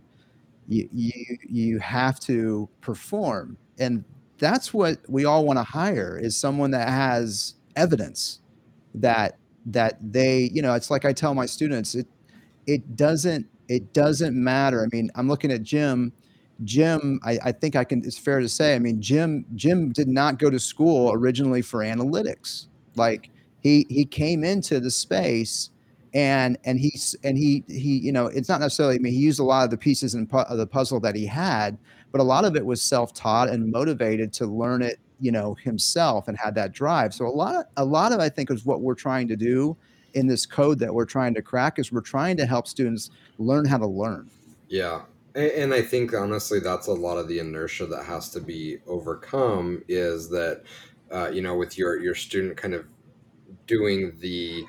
[0.67, 4.03] you you you have to perform and
[4.37, 8.41] that's what we all want to hire is someone that has evidence
[9.01, 12.07] that that they you know it's like i tell my students it
[12.67, 14.83] it doesn't it doesn't matter.
[14.83, 16.13] I mean i'm looking at jim.
[16.63, 20.07] Jim I, I think i can it's fair to say i mean jim jim did
[20.07, 22.67] not go to school originally for analytics.
[22.95, 23.29] Like
[23.59, 25.71] he he came into the space
[26.13, 29.39] and and he's and he he you know it's not necessarily i mean he used
[29.39, 31.77] a lot of the pieces and pu- of the puzzle that he had
[32.13, 36.27] but a lot of it was self-taught and motivated to learn it you know himself
[36.27, 38.81] and had that drive so a lot of a lot of i think is what
[38.81, 39.75] we're trying to do
[40.13, 43.65] in this code that we're trying to crack is we're trying to help students learn
[43.65, 44.29] how to learn
[44.67, 45.01] Yeah.
[45.35, 49.83] And, I think honestly, that's a lot of the inertia that has to be overcome.
[49.89, 50.63] Is that,
[51.11, 52.85] uh, you know, with your your student kind of
[53.67, 54.65] doing the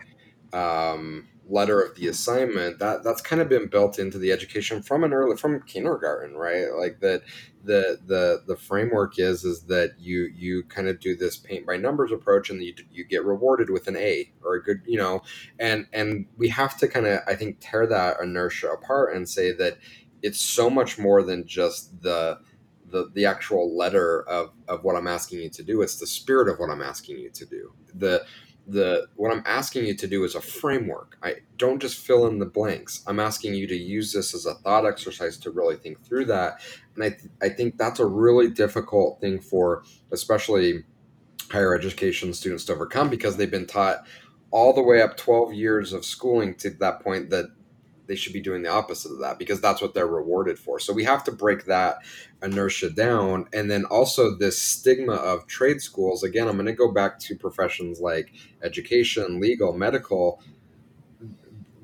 [0.52, 5.04] um, letter of the assignment that that's kind of been built into the education from
[5.04, 7.22] an early from kindergarten right like that
[7.62, 11.76] the the the framework is is that you you kind of do this paint by
[11.76, 15.22] numbers approach and you, you get rewarded with an a or a good you know
[15.58, 19.52] and and we have to kind of i think tear that inertia apart and say
[19.52, 19.78] that
[20.22, 22.38] it's so much more than just the
[22.88, 25.82] the, the actual letter of, of what I'm asking you to do.
[25.82, 27.72] It's the spirit of what I'm asking you to do.
[27.94, 28.24] The
[28.66, 31.16] the what I'm asking you to do is a framework.
[31.22, 33.02] I don't just fill in the blanks.
[33.06, 36.60] I'm asking you to use this as a thought exercise to really think through that.
[36.94, 40.84] And I th- I think that's a really difficult thing for especially
[41.50, 44.04] higher education students to overcome because they've been taught
[44.50, 47.46] all the way up 12 years of schooling to that point that
[48.06, 50.78] they should be doing the opposite of that because that's what they're rewarded for.
[50.78, 51.98] So we have to break that
[52.42, 53.46] inertia down.
[53.52, 56.22] And then also this stigma of trade schools.
[56.22, 60.40] Again, I'm going to go back to professions like education, legal, medical.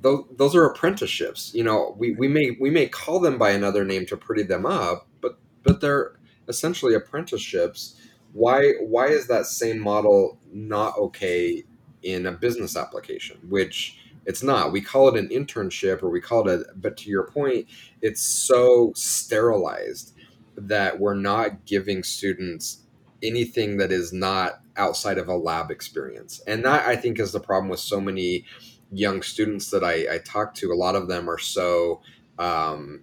[0.00, 1.52] Those, those are apprenticeships.
[1.54, 4.66] You know, we, we may we may call them by another name to pretty them
[4.66, 6.16] up, but but they're
[6.48, 7.94] essentially apprenticeships.
[8.32, 11.64] Why why is that same model not okay
[12.02, 13.38] in a business application?
[13.48, 14.72] Which it's not.
[14.72, 17.66] We call it an internship or we call it a, but to your point,
[18.00, 20.14] it's so sterilized
[20.56, 22.82] that we're not giving students
[23.22, 26.40] anything that is not outside of a lab experience.
[26.46, 28.44] And that I think is the problem with so many
[28.90, 30.72] young students that I, I talk to.
[30.72, 32.00] A lot of them are so
[32.38, 33.02] um,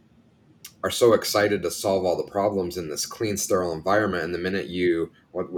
[0.84, 4.24] are so excited to solve all the problems in this clean, sterile environment.
[4.24, 5.12] And the minute you,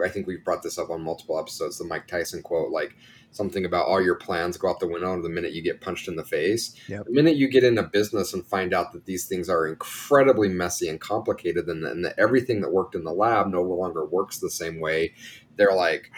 [0.03, 2.95] I think we've brought this up on multiple episodes, the Mike Tyson quote, like
[3.31, 6.15] something about all your plans go out the window the minute you get punched in
[6.15, 6.75] the face.
[6.87, 7.05] Yep.
[7.05, 10.89] The minute you get into business and find out that these things are incredibly messy
[10.89, 14.49] and complicated and, and that everything that worked in the lab no longer works the
[14.49, 15.13] same way,
[15.55, 16.11] they're like,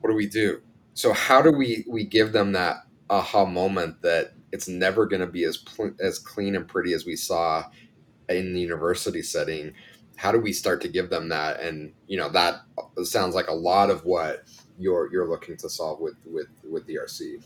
[0.00, 0.60] what do we do?
[0.94, 2.78] So how do we we give them that
[3.10, 7.04] aha moment that it's never going to be as pl- as clean and pretty as
[7.06, 7.64] we saw
[8.28, 9.74] in the university setting?
[10.16, 11.60] How do we start to give them that?
[11.60, 12.62] And you know that
[13.04, 14.44] sounds like a lot of what
[14.78, 17.42] you're you're looking to solve with with with the RC.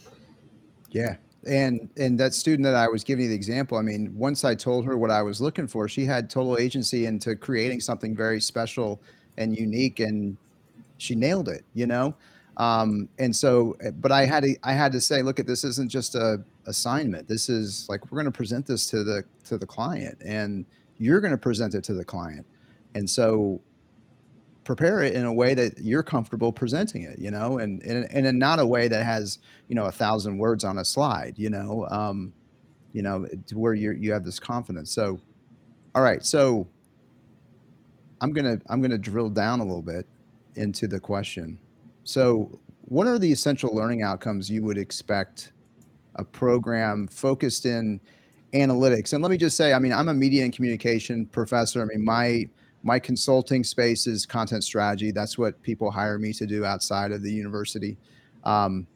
[0.91, 1.17] Yeah.
[1.47, 4.55] And and that student that I was giving you the example, I mean, once I
[4.55, 8.41] told her what I was looking for, she had total agency into creating something very
[8.41, 9.01] special
[9.39, 10.37] and unique and
[10.99, 12.15] she nailed it, you know?
[12.59, 15.91] Um, and so but I had to I had to say, look at this isn't
[15.91, 17.27] just a assignment.
[17.27, 20.65] This is like we're going to present this to the to the client and
[20.99, 22.47] you're going to present it to the client.
[22.95, 23.61] And so
[24.65, 28.39] prepare it in a way that you're comfortable presenting it, you know, and and, and
[28.39, 31.87] not a way that has, you know, a thousand words on a slide, you know,
[31.91, 32.33] um,
[32.93, 34.91] you know, to where you you have this confidence.
[34.93, 35.21] So,
[35.95, 36.69] all right, so
[38.21, 40.07] I'm gonna I'm gonna drill down a little bit
[40.55, 41.59] into the question.
[42.05, 45.53] So, what are the essential learning outcomes you would expect
[46.17, 48.01] a program focused in
[48.53, 49.13] analytics?
[49.13, 51.83] And let me just say, I mean, I'm a media and communication professor.
[51.83, 52.49] I mean, my
[52.83, 55.11] my consulting space is content strategy.
[55.11, 57.97] That's what people hire me to do outside of the university.
[58.45, 58.87] Um,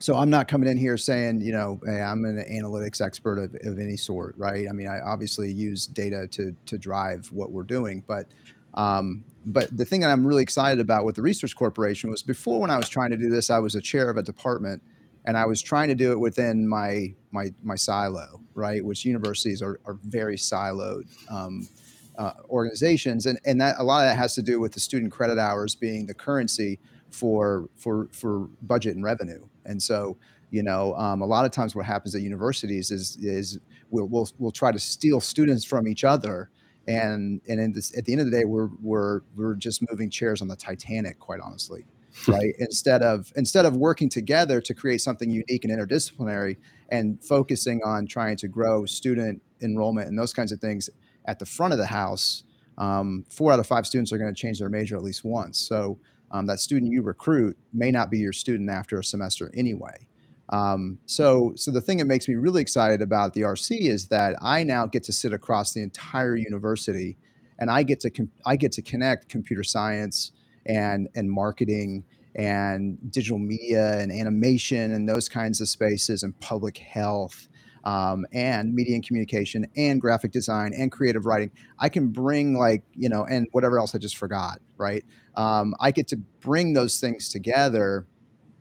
[0.00, 3.54] so I'm not coming in here saying, you know, hey, I'm an analytics expert of,
[3.66, 4.66] of, any sort, right?
[4.66, 8.26] I mean, I obviously use data to to drive what we're doing, but
[8.74, 12.60] um, but the thing that I'm really excited about with the Research Corporation was before
[12.60, 14.82] when I was trying to do this, I was a chair of a department,
[15.26, 18.82] and I was trying to do it within my my my silo, right?
[18.82, 21.04] Which universities are are very siloed.
[21.30, 21.68] Um,
[22.18, 25.12] uh, organizations, and and that a lot of that has to do with the student
[25.12, 26.78] credit hours being the currency
[27.10, 29.44] for for for budget and revenue.
[29.64, 30.16] And so,
[30.50, 33.58] you know, um, a lot of times what happens at universities is is
[33.90, 36.50] we'll we'll, we'll try to steal students from each other.
[36.88, 40.42] And and this, at the end of the day, we're we're we're just moving chairs
[40.42, 41.84] on the Titanic, quite honestly,
[42.28, 42.54] right?
[42.58, 46.56] instead of instead of working together to create something unique and interdisciplinary,
[46.88, 50.88] and focusing on trying to grow student enrollment and those kinds of things
[51.26, 52.44] at the front of the house,
[52.78, 55.58] um, four out of five students are going to change their major at least once.
[55.58, 55.98] So
[56.30, 60.06] um, that student you recruit may not be your student after a semester anyway.
[60.50, 64.36] Um, so, so the thing that makes me really excited about the RC is that
[64.42, 67.16] I now get to sit across the entire university,
[67.58, 70.32] and I get to I get to connect computer science
[70.66, 76.78] and and marketing and digital media and animation and those kinds of spaces and public
[76.78, 77.48] health
[77.84, 81.50] um, and media and communication and graphic design and creative writing.
[81.78, 85.04] I can bring like, you know, and whatever else I just forgot, right?
[85.36, 88.06] Um, I get to bring those things together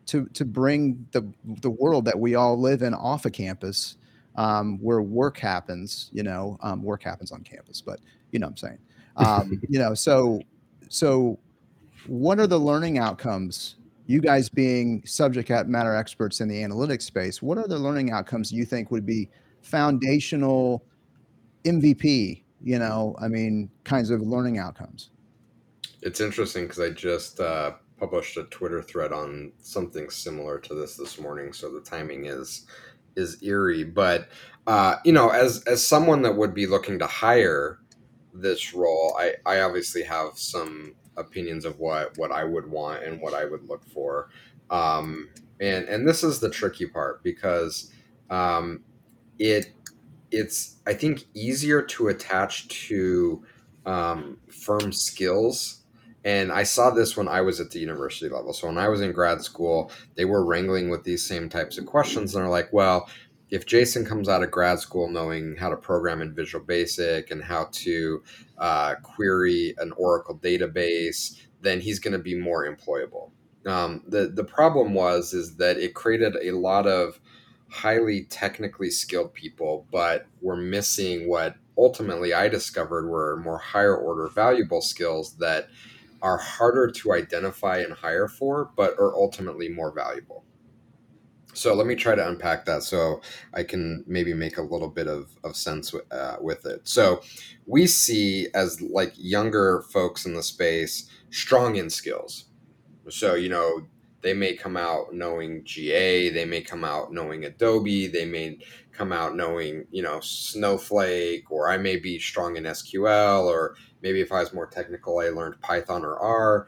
[0.07, 1.29] to, to bring the,
[1.61, 3.97] the world that we all live in off a of campus
[4.35, 6.09] um, where work happens.
[6.13, 7.99] You know, um, work happens on campus, but
[8.31, 8.79] you know what I'm saying.
[9.17, 10.41] Um, you know, so
[10.87, 11.37] so
[12.07, 13.75] what are the learning outcomes?
[14.09, 18.51] You guys being subject matter experts in the analytics space, what are the learning outcomes
[18.51, 19.29] you think would be
[19.61, 20.83] foundational
[21.63, 22.41] MVP?
[22.59, 25.11] You know, I mean, kinds of learning outcomes.
[26.01, 30.95] It's interesting because I just uh, published a Twitter thread on something similar to this
[30.95, 32.65] this morning, so the timing is
[33.15, 33.83] is eerie.
[33.83, 34.29] But
[34.65, 37.77] uh, you know, as as someone that would be looking to hire
[38.33, 43.21] this role, I I obviously have some opinions of what what I would want and
[43.21, 44.29] what I would look for.
[44.69, 47.91] Um, and and this is the tricky part because
[48.29, 48.83] um,
[49.37, 49.73] it
[50.31, 53.43] it's I think easier to attach to
[53.85, 55.79] um, firm skills
[56.25, 58.53] and I saw this when I was at the university level.
[58.53, 61.85] So when I was in grad school, they were wrangling with these same types of
[61.85, 62.35] questions.
[62.35, 63.09] And they're like, well,
[63.49, 67.43] if Jason comes out of grad school knowing how to program in Visual Basic and
[67.43, 68.23] how to
[68.57, 73.31] uh, query an Oracle database, then he's going to be more employable.
[73.65, 77.19] Um, the the problem was is that it created a lot of
[77.69, 84.27] highly technically skilled people, but we're missing what ultimately I discovered were more higher order
[84.27, 85.69] valuable skills that
[86.21, 90.43] are harder to identify and hire for, but are ultimately more valuable.
[91.59, 93.19] So let me try to unpack that so
[93.53, 96.87] I can maybe make a little bit of, of sense with, uh, with it.
[96.87, 97.21] So
[97.65, 102.45] we see as like younger folks in the space strong in skills.
[103.09, 103.81] So, you know,
[104.21, 108.57] they may come out knowing GA, they may come out knowing Adobe, they may
[108.93, 114.21] come out knowing, you know, Snowflake, or I may be strong in SQL, or maybe
[114.21, 116.67] if I was more technical, I learned Python or R.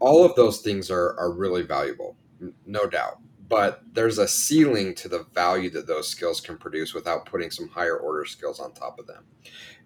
[0.00, 2.16] All of those things are, are really valuable,
[2.64, 3.18] no doubt.
[3.48, 7.68] But there's a ceiling to the value that those skills can produce without putting some
[7.68, 9.24] higher order skills on top of them.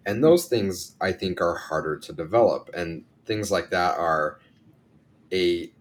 [0.04, 2.70] And those things I think are harder to develop.
[2.74, 4.40] And things like that are
[5.32, 5.72] a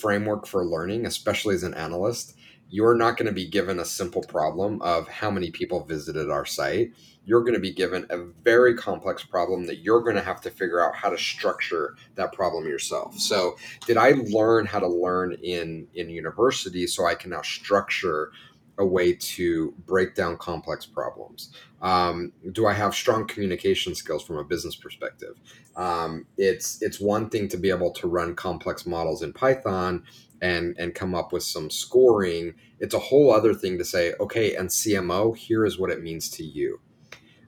[0.00, 2.36] framework for learning, especially as an analyst.
[2.72, 6.44] You're not going to be given a simple problem of how many people visited our
[6.44, 6.92] site
[7.24, 10.50] you're going to be given a very complex problem that you're going to have to
[10.50, 13.18] figure out how to structure that problem yourself.
[13.18, 13.56] So,
[13.86, 18.32] did I learn how to learn in in university so I can now structure
[18.78, 21.52] a way to break down complex problems?
[21.80, 25.40] Um, do I have strong communication skills from a business perspective?
[25.76, 30.04] Um, it's it's one thing to be able to run complex models in Python
[30.40, 32.54] and and come up with some scoring.
[32.80, 36.28] It's a whole other thing to say, okay, and CMO, here is what it means
[36.30, 36.80] to you.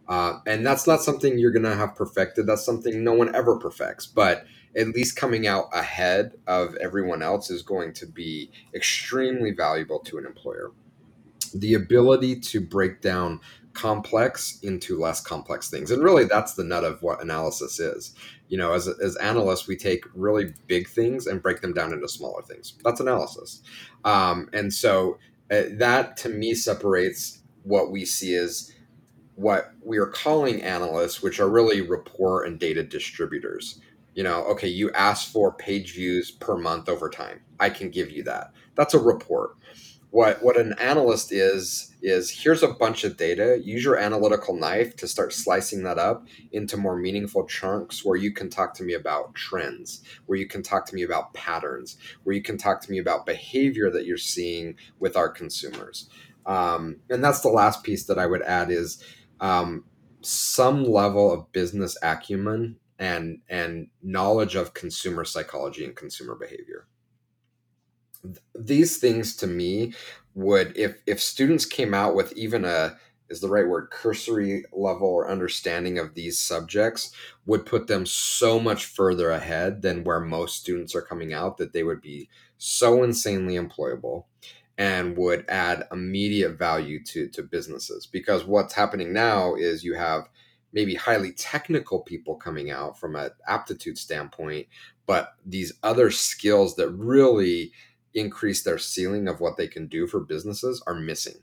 [0.06, 2.46] Uh, and that's not something you're to have perfected.
[2.46, 4.06] That's something no one ever perfects.
[4.06, 4.44] But
[4.76, 10.18] at least coming out ahead of everyone else is going to be extremely valuable to
[10.18, 10.72] an employer.
[11.54, 13.40] The ability to break down
[13.74, 15.90] complex into less complex things.
[15.90, 18.14] And really, that's the nut of what analysis is.
[18.48, 22.08] You know, as, as analysts, we take really big things and break them down into
[22.08, 22.74] smaller things.
[22.84, 23.62] That's analysis.
[24.04, 25.18] Um, and so
[25.50, 28.72] uh, that to me separates what we see as
[29.34, 33.80] what we are calling analysts, which are really report and data distributors.
[34.14, 37.40] You know, okay, you ask for page views per month over time.
[37.58, 38.52] I can give you that.
[38.76, 39.56] That's a report.
[40.14, 43.60] What what an analyst is is here's a bunch of data.
[43.64, 48.32] Use your analytical knife to start slicing that up into more meaningful chunks where you
[48.32, 52.36] can talk to me about trends, where you can talk to me about patterns, where
[52.36, 56.08] you can talk to me about behavior that you're seeing with our consumers.
[56.46, 59.02] Um, and that's the last piece that I would add is
[59.40, 59.84] um,
[60.20, 66.86] some level of business acumen and and knowledge of consumer psychology and consumer behavior
[68.54, 69.92] these things to me
[70.34, 72.96] would if if students came out with even a
[73.30, 77.12] is the right word cursory level or understanding of these subjects
[77.46, 81.72] would put them so much further ahead than where most students are coming out that
[81.72, 84.24] they would be so insanely employable
[84.76, 88.06] and would add immediate value to to businesses.
[88.06, 90.28] Because what's happening now is you have
[90.72, 94.66] maybe highly technical people coming out from an aptitude standpoint
[95.06, 97.72] but these other skills that really
[98.14, 101.42] increase their ceiling of what they can do for businesses are missing.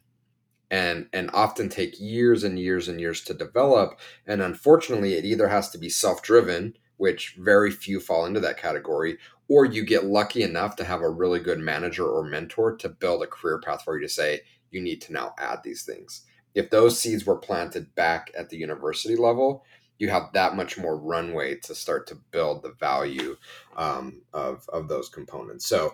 [0.70, 4.00] And and often take years and years and years to develop.
[4.26, 9.18] And unfortunately it either has to be self-driven which very few fall into that category
[9.50, 13.24] or you get lucky enough to have a really good manager or mentor to build
[13.24, 16.26] a career path for you to say you need to now add these things.
[16.54, 19.66] If those seeds were planted back at the university level
[20.02, 23.38] you have that much more runway to start to build the value
[23.78, 25.68] um, of, of those components.
[25.68, 25.94] So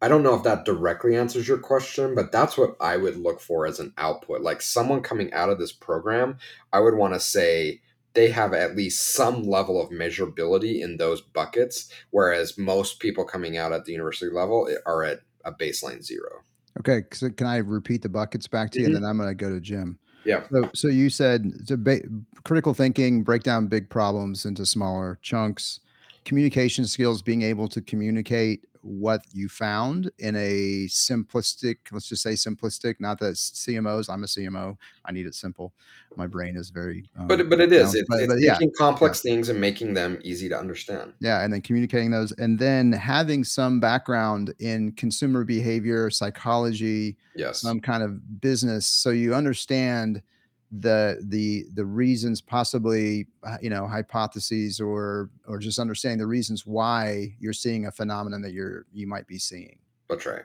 [0.00, 3.40] I don't know if that directly answers your question, but that's what I would look
[3.40, 4.42] for as an output.
[4.42, 6.38] Like someone coming out of this program,
[6.72, 7.80] I would want to say
[8.14, 13.56] they have at least some level of measurability in those buckets, whereas most people coming
[13.56, 16.42] out at the university level are at a baseline zero.
[16.78, 18.96] Okay, so can I repeat the buckets back to you, mm-hmm.
[18.96, 19.98] and then I'm going to go to Jim.
[20.24, 20.44] Yeah.
[20.50, 22.02] So, so you said ba-
[22.44, 25.80] critical thinking, break down big problems into smaller chunks,
[26.28, 32.32] communication skills, being able to communicate what you found in a simplistic, let's just say
[32.32, 34.76] simplistic, not that CMOs, I'm a CMO,
[35.06, 35.72] I need it simple.
[36.16, 39.24] My brain is very, um, but, but it is, it's, but, it's but, yeah, complex
[39.24, 39.32] yeah.
[39.32, 41.14] things and making them easy to understand.
[41.18, 41.42] Yeah.
[41.42, 47.80] And then communicating those and then having some background in consumer behavior, psychology, yes, some
[47.80, 48.86] kind of business.
[48.86, 50.22] So you understand
[50.70, 56.66] the the the reasons possibly uh, you know hypotheses or or just understanding the reasons
[56.66, 59.78] why you're seeing a phenomenon that you're you might be seeing.
[60.08, 60.44] That's right.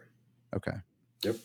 [0.56, 0.78] Okay.
[1.24, 1.36] Yep.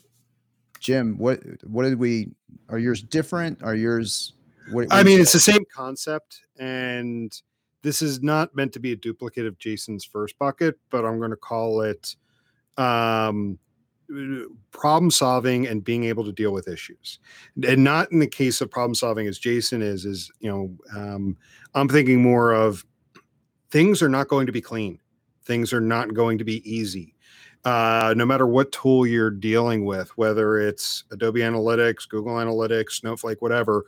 [0.81, 2.31] Jim what what did we
[2.69, 3.63] are yours different?
[3.63, 4.35] Are yours
[4.71, 7.41] what, what i mean it's the same concept and
[7.83, 11.31] this is not meant to be a duplicate of jason's first bucket but i'm going
[11.31, 12.17] to call it
[12.77, 13.59] um
[14.71, 17.19] problem solving and being able to deal with issues.
[17.67, 21.37] And not in the case of problem solving as jason is is you know um,
[21.75, 22.85] i'm thinking more of
[23.71, 24.99] things are not going to be clean.
[25.45, 27.15] Things are not going to be easy.
[27.65, 33.43] Uh, no matter what tool you're dealing with whether it's adobe analytics google analytics snowflake
[33.43, 33.85] whatever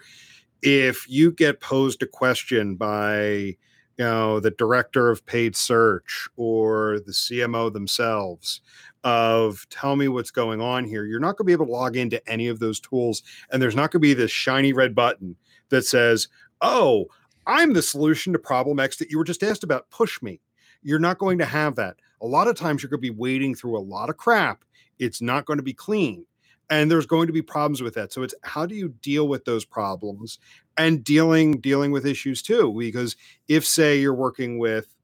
[0.60, 3.56] if you get posed a question by you
[3.98, 8.60] know the director of paid search or the cmo themselves
[9.04, 11.96] of tell me what's going on here, you're not going to be able to log
[11.96, 13.22] into any of those tools.
[13.50, 15.36] And there's not going to be this shiny red button
[15.70, 16.28] that says,
[16.60, 17.06] oh,
[17.46, 19.90] I'm the solution to problem X that you were just asked about.
[19.90, 20.40] Push me.
[20.82, 21.96] You're not going to have that.
[22.22, 24.64] A lot of times you're going to be wading through a lot of crap.
[24.98, 26.24] It's not going to be clean.
[26.68, 28.12] And there's going to be problems with that.
[28.12, 30.38] So it's how do you deal with those problems
[30.76, 32.72] and dealing dealing with issues too?
[32.78, 33.16] Because
[33.48, 34.94] if say you're working with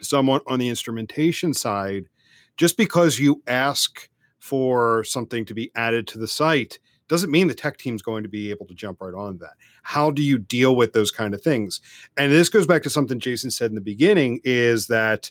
[0.00, 2.08] someone on the instrumentation side
[2.56, 6.78] just because you ask for something to be added to the site
[7.08, 9.54] doesn't mean the tech team's going to be able to jump right on that.
[9.82, 11.80] How do you deal with those kind of things?
[12.16, 15.30] And this goes back to something Jason said in the beginning is that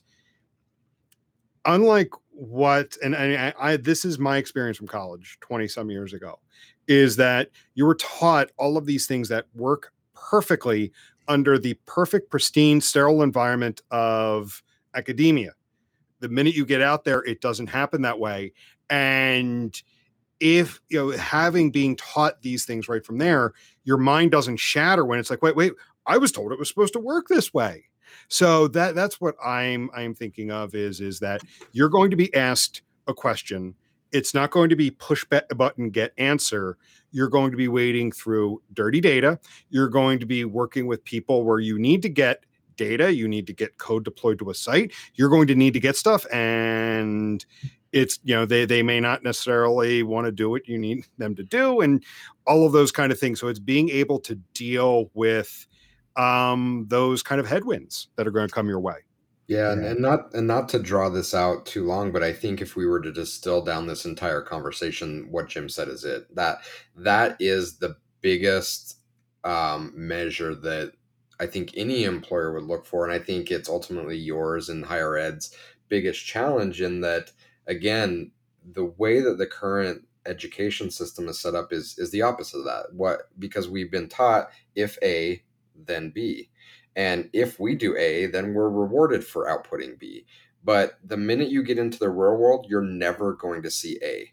[1.65, 6.39] unlike what and I, I this is my experience from college 20 some years ago
[6.87, 10.91] is that you were taught all of these things that work perfectly
[11.27, 14.61] under the perfect pristine sterile environment of
[14.93, 15.53] academia
[16.25, 18.51] the minute you get out there, it doesn't happen that way.
[18.89, 19.79] And
[20.39, 23.53] if you know having being taught these things right from there,
[23.83, 25.73] your mind doesn't shatter when it's like, wait, wait,
[26.07, 27.85] I was told it was supposed to work this way.
[28.27, 31.41] So that that's what I'm I'm thinking of is is that
[31.73, 33.75] you're going to be asked a question.
[34.11, 36.77] It's not going to be push button get answer.
[37.11, 39.39] You're going to be wading through dirty data.
[39.69, 42.43] You're going to be working with people where you need to get
[42.77, 45.79] data, you need to get code deployed to a site, you're going to need to
[45.79, 47.45] get stuff and
[47.91, 51.33] it's you know they they may not necessarily want to do what you need them
[51.33, 52.03] to do and
[52.45, 53.39] all of those kind of things.
[53.39, 55.65] So it's being able to deal with
[56.17, 58.95] um those kind of headwinds that are going to come your way.
[59.47, 62.61] Yeah, And, and not and not to draw this out too long but i think
[62.61, 66.59] if we were to distill down this entire conversation what jim said is it that
[66.95, 68.97] that is the biggest
[69.43, 70.93] um, measure that
[71.39, 73.03] I think any employer would look for.
[73.03, 75.55] And I think it's ultimately yours and higher ed's
[75.89, 77.31] biggest challenge in that,
[77.67, 78.31] again,
[78.73, 82.65] the way that the current education system is set up is is the opposite of
[82.65, 82.93] that.
[82.93, 85.43] What because we've been taught if A,
[85.75, 86.49] then B.
[86.95, 90.25] And if we do A, then we're rewarded for outputting B.
[90.63, 94.31] But the minute you get into the real world, you're never going to see A.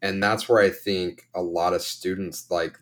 [0.00, 2.78] And that's where I think a lot of students like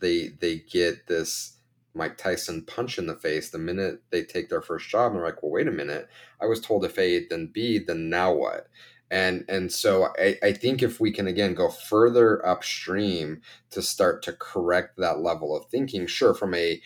[0.00, 1.56] they they get this
[1.94, 5.12] Mike Tyson punch in the face the minute they take their first job.
[5.12, 6.08] And they're like, well, wait a minute.
[6.40, 8.68] I was told if A, then B, then now what?
[9.10, 14.22] And and so I, I think if we can again go further upstream to start
[14.22, 16.80] to correct that level of thinking, sure, from a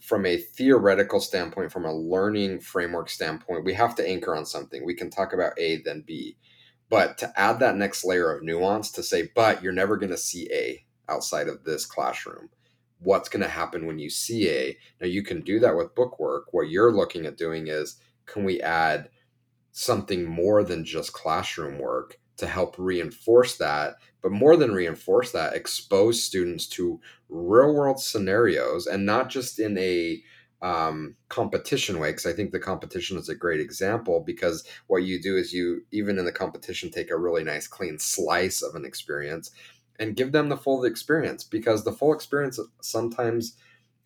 [0.00, 4.84] from a theoretical standpoint, from a learning framework standpoint, we have to anchor on something.
[4.84, 6.36] We can talk about A, then B.
[6.90, 10.18] But to add that next layer of nuance to say, but you're never going to
[10.18, 12.50] see A outside of this classroom
[13.02, 14.76] what's going to happen when you see A.
[15.00, 16.52] Now you can do that with bookwork.
[16.52, 17.96] What you're looking at doing is
[18.26, 19.08] can we add
[19.72, 25.54] something more than just classroom work to help reinforce that, but more than reinforce that,
[25.54, 30.22] expose students to real world scenarios and not just in a
[30.62, 35.20] um, competition way because I think the competition is a great example because what you
[35.20, 38.84] do is you even in the competition take a really nice clean slice of an
[38.84, 39.50] experience
[40.02, 43.56] and give them the full experience because the full experience sometimes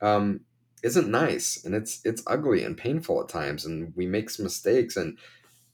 [0.00, 0.40] um,
[0.82, 4.96] isn't nice and it's it's ugly and painful at times and we make some mistakes
[4.96, 5.18] and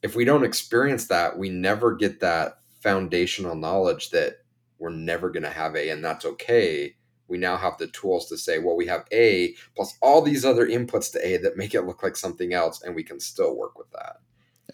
[0.02, 4.38] if we don't experience that we never get that foundational knowledge that
[4.78, 6.94] we're never going to have a and that's okay
[7.32, 10.66] we now have the tools to say, well, we have A plus all these other
[10.66, 13.78] inputs to A that make it look like something else, and we can still work
[13.78, 14.16] with that.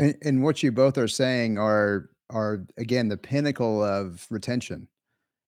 [0.01, 4.88] And, and what you both are saying are are again the pinnacle of retention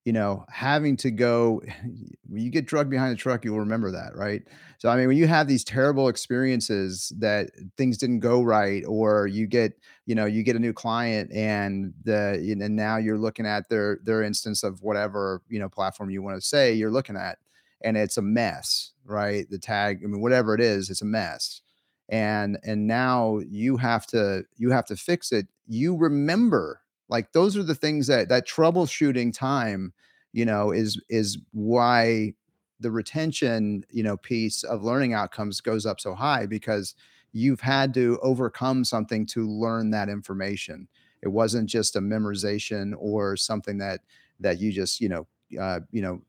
[0.05, 1.63] you know, having to go
[2.29, 4.43] when you get drugged behind the truck, you'll remember that, right?
[4.79, 9.27] So I mean, when you have these terrible experiences that things didn't go right, or
[9.27, 9.73] you get,
[10.07, 13.99] you know, you get a new client and the and now you're looking at their
[14.05, 17.39] their instance of whatever, you know, platform you want to say you're looking at,
[17.83, 19.49] and it's a mess, right?
[19.51, 21.61] The tag, I mean, whatever it is, it's a mess.
[22.09, 25.47] And and now you have to you have to fix it.
[25.67, 26.80] You remember
[27.11, 29.95] like those are the things that that troubleshooting time,
[30.33, 32.35] you know, is is why
[32.81, 36.95] the retention, you know, piece of learning outcomes goes up so high because
[37.33, 40.89] you've had to overcome something to learn that information.
[41.23, 44.01] It wasn't just a memorization or something that
[44.41, 45.27] that you just, you know,
[45.61, 46.23] uh, you know,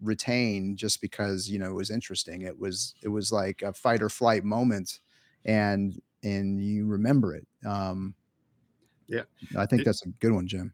[0.00, 2.42] retain just because you know it was interesting.
[2.42, 5.00] It was it was like a fight or flight moment,
[5.44, 7.46] and and you remember it.
[7.66, 8.14] Um,
[9.10, 9.22] yeah.
[9.58, 10.72] I think that's a good one, Jim.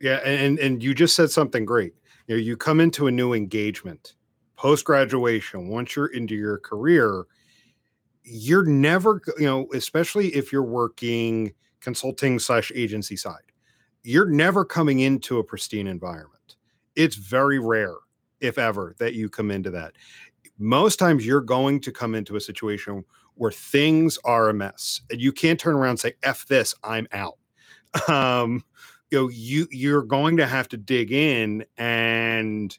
[0.00, 1.92] Yeah, and and you just said something great.
[2.26, 4.14] You know, you come into a new engagement
[4.62, 7.24] post graduation, once you're into your career,
[8.22, 13.42] you're never, you know, especially if you're working consulting slash agency side,
[14.04, 16.54] you're never coming into a pristine environment.
[16.94, 17.96] It's very rare,
[18.40, 19.94] if ever, that you come into that.
[20.58, 23.04] Most times you're going to come into a situation
[23.34, 27.08] where things are a mess and you can't turn around and say, F this, I'm
[27.10, 27.36] out
[28.08, 28.64] um,
[29.10, 32.76] you know, you you're going to have to dig in and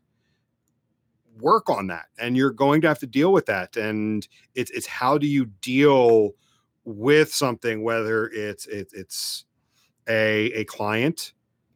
[1.39, 3.78] work on that, and you're going to have to deal with that.
[3.78, 6.32] And it's it's how do you deal
[6.86, 9.45] with something, whether it's it, it's
[10.07, 11.34] a a client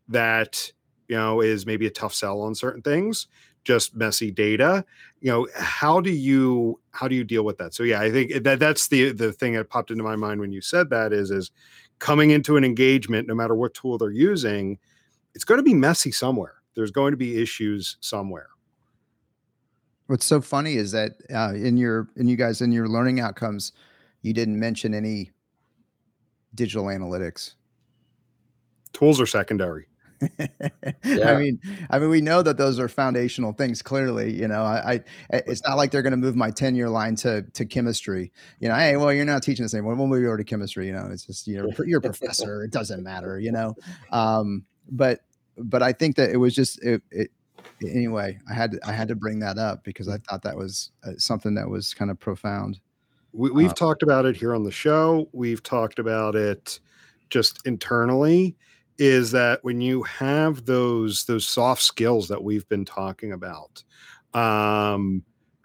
[0.09, 0.71] that
[1.07, 3.27] you know is maybe a tough sell on certain things
[3.63, 4.85] just messy data
[5.19, 8.43] you know how do you how do you deal with that so yeah i think
[8.43, 11.31] that that's the the thing that popped into my mind when you said that is
[11.31, 11.51] is
[11.99, 14.77] coming into an engagement, no matter what tool they're using,
[15.33, 16.55] it's going to be messy somewhere.
[16.75, 18.49] There's going to be issues somewhere.
[20.07, 23.73] What's so funny is that uh, in your in you guys in your learning outcomes,
[24.21, 25.31] you didn't mention any
[26.55, 27.55] digital analytics.
[28.93, 29.87] Tools are secondary.
[31.03, 31.31] Yeah.
[31.31, 31.59] I mean,
[31.89, 33.81] I mean, we know that those are foundational things.
[33.81, 35.01] Clearly, you know, I, I
[35.47, 38.31] it's not like they're going to move my tenure line to to chemistry.
[38.59, 39.85] You know, hey, well, you're not teaching the same.
[39.85, 42.63] When we go to chemistry, you know, it's just you know, you're a professor.
[42.63, 43.75] It doesn't matter, you know.
[44.11, 45.21] Um, but
[45.57, 47.31] but I think that it was just it, it
[47.81, 48.39] anyway.
[48.49, 51.11] I had to, I had to bring that up because I thought that was uh,
[51.17, 52.79] something that was kind of profound.
[53.33, 55.29] We, have uh, talked about it here on the show.
[55.31, 56.79] We've talked about it
[57.29, 58.55] just internally
[58.97, 63.83] is that when you have those those soft skills that we've been talking about
[64.33, 65.23] um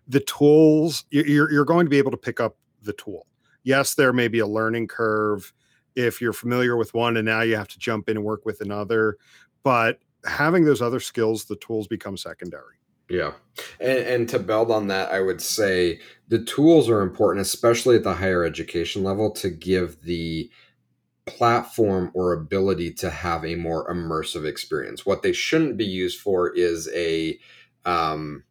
[0.08, 3.26] the tools you're you're going to be able to pick up the tool.
[3.64, 5.52] Yes there may be a learning curve
[5.94, 8.60] if you're familiar with one and now you have to jump in and work with
[8.60, 9.16] another
[9.62, 12.76] but having those other skills the tools become secondary.
[13.08, 13.32] Yeah.
[13.80, 18.04] And, and to build on that i would say the tools are important especially at
[18.04, 20.50] the higher education level to give the
[21.26, 25.06] platform or ability to have a more immersive experience.
[25.06, 27.38] What they shouldn't be used for is a
[27.84, 28.44] um,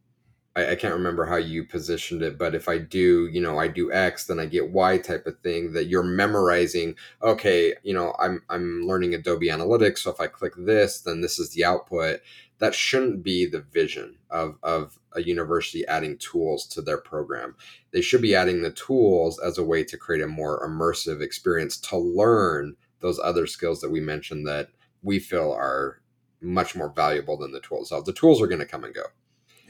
[0.56, 3.70] I, I, can't remember how you positioned it, but if I do, you know, I
[3.70, 6.96] do X, then I get Y type of thing that you're memorizing.
[7.24, 11.40] Okay, you know, I'm I'm learning Adobe Analytics, so if I click this, then this
[11.40, 12.22] is the output.
[12.62, 17.56] That shouldn't be the vision of of a university adding tools to their program.
[17.92, 21.78] They should be adding the tools as a way to create a more immersive experience
[21.82, 24.70] to learn those other skills that we mentioned that
[25.04, 26.00] we feel are
[26.40, 27.90] much more valuable than the tools.
[27.90, 29.04] So the tools are going to come and go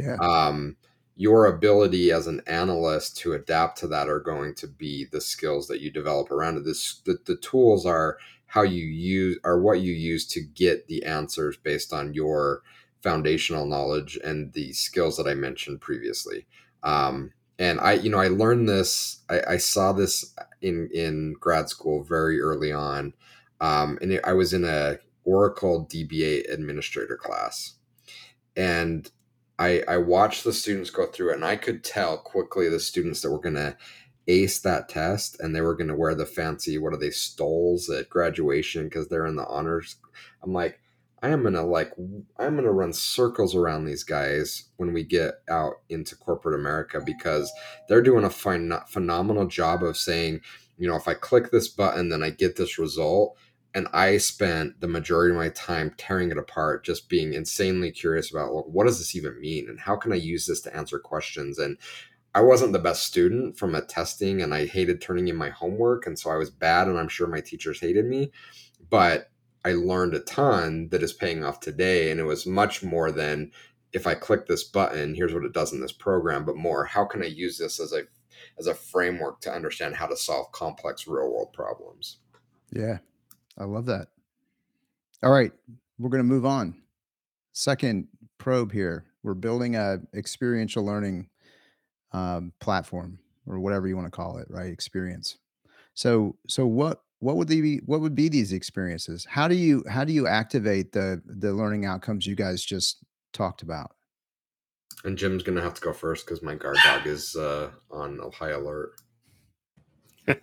[0.02, 0.16] yeah.
[0.18, 0.78] um,
[1.16, 5.68] your ability as an analyst to adapt to that are going to be the skills
[5.68, 6.66] that you develop around it.
[6.66, 8.18] This the, the tools are
[8.48, 12.62] how you use are what you use to get the answers based on your
[13.02, 16.46] foundational knowledge and the skills that I mentioned previously.
[16.84, 19.20] Um, and I, you know, I learned this.
[19.30, 23.14] I, I, saw this in in grad school very early on,
[23.60, 27.74] um, and it, I was in a Oracle DBA administrator class,
[28.56, 29.10] and
[29.62, 33.22] I, I watched the students go through it and I could tell quickly the students
[33.22, 33.78] that were going to
[34.28, 37.88] ace that test and they were going to wear the fancy, what are they, stoles
[37.88, 39.98] at graduation because they're in the honors.
[40.42, 40.80] I'm like,
[41.22, 41.92] I am to like,
[42.40, 47.52] I'm to run circles around these guys when we get out into corporate America because
[47.88, 50.42] they're doing a phen- phenomenal job of saying,
[50.78, 53.38] you know, if I click this button, then I get this result
[53.74, 58.32] and I spent the majority of my time tearing it apart, just being insanely curious
[58.32, 61.00] about well, what does this even mean and how can I use this to answer
[61.00, 61.60] questions.
[61.60, 61.78] And
[62.34, 66.08] I wasn't the best student from a testing, and I hated turning in my homework,
[66.08, 68.32] and so I was bad, and I'm sure my teachers hated me.
[68.90, 69.31] But
[69.64, 73.52] I learned a ton that is paying off today, and it was much more than
[73.94, 77.06] if I click this button, here's what it does in this program, but more how
[77.06, 78.04] can I use this as a
[78.58, 82.18] as a framework to understand how to solve complex real world problems.
[82.72, 83.00] Yeah,
[83.58, 84.08] I love that.
[85.24, 85.52] All right,
[86.00, 86.76] we're going to move on.
[87.54, 88.08] Second
[88.38, 89.06] probe here.
[89.24, 91.30] We're building a experiential learning
[92.12, 94.72] um, platform or whatever you want to call it, right?
[94.72, 95.38] Experience.
[95.94, 97.78] So, so what what would they be?
[97.86, 99.26] What would be these experiences?
[99.30, 102.98] How do you how do you activate the the learning outcomes you guys just
[103.32, 103.92] talked about?
[105.04, 108.50] And Jim's gonna have to go first because my guard dog is uh, on high
[108.50, 108.94] alert.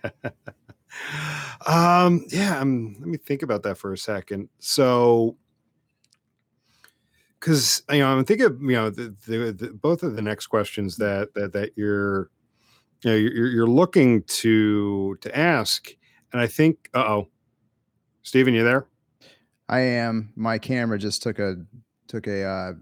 [1.66, 4.48] um, yeah, um, let me think about that for a second.
[4.60, 5.36] So,
[7.40, 10.96] because you know, I'm thinking, you know, the, the, the, both of the next questions
[10.98, 12.30] that that that you're,
[13.02, 15.92] you know, you're, you're looking to to ask,
[16.32, 17.28] and I think, uh oh,
[18.22, 18.86] Stephen, you there?
[19.68, 20.32] I am.
[20.36, 21.56] My camera just took a
[22.06, 22.44] took a.
[22.44, 22.72] Uh,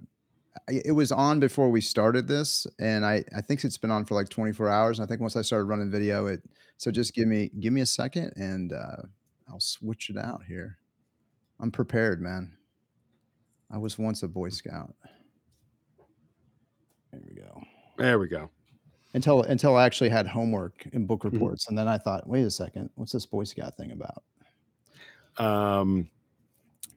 [0.68, 4.14] it was on before we started this, and I I think it's been on for
[4.14, 4.99] like 24 hours.
[4.99, 6.42] And I think once I started running video, it
[6.78, 9.03] so just give me give me a second and uh,
[9.49, 10.78] I'll switch it out here.
[11.61, 12.53] I'm prepared, man.
[13.70, 14.94] I was once a Boy Scout.
[17.12, 17.62] There we go.
[17.97, 18.51] There we go.
[19.16, 21.34] Until until I actually had homework and book mm-hmm.
[21.34, 21.70] reports, mm-hmm.
[21.70, 24.22] and then I thought, wait a second, what's this Boy Scout thing about?
[25.38, 26.10] Um,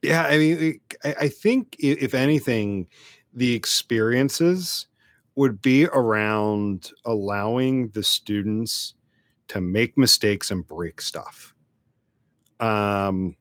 [0.02, 2.88] yeah, I mean, I, I think if anything,
[3.34, 4.88] the experiences
[5.36, 8.96] would be around allowing the students
[9.48, 11.56] to make mistakes and break stuff.
[12.60, 13.38] Um,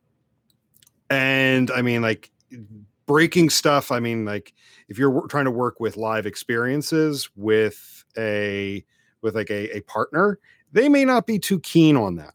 [1.11, 2.31] and I mean, like
[3.07, 3.91] breaking stuff.
[3.91, 4.55] I mean, like
[4.89, 8.85] if you're trying to work with live experiences with a
[9.23, 10.39] with like a, a partner,
[10.73, 12.35] they may not be too keen on that.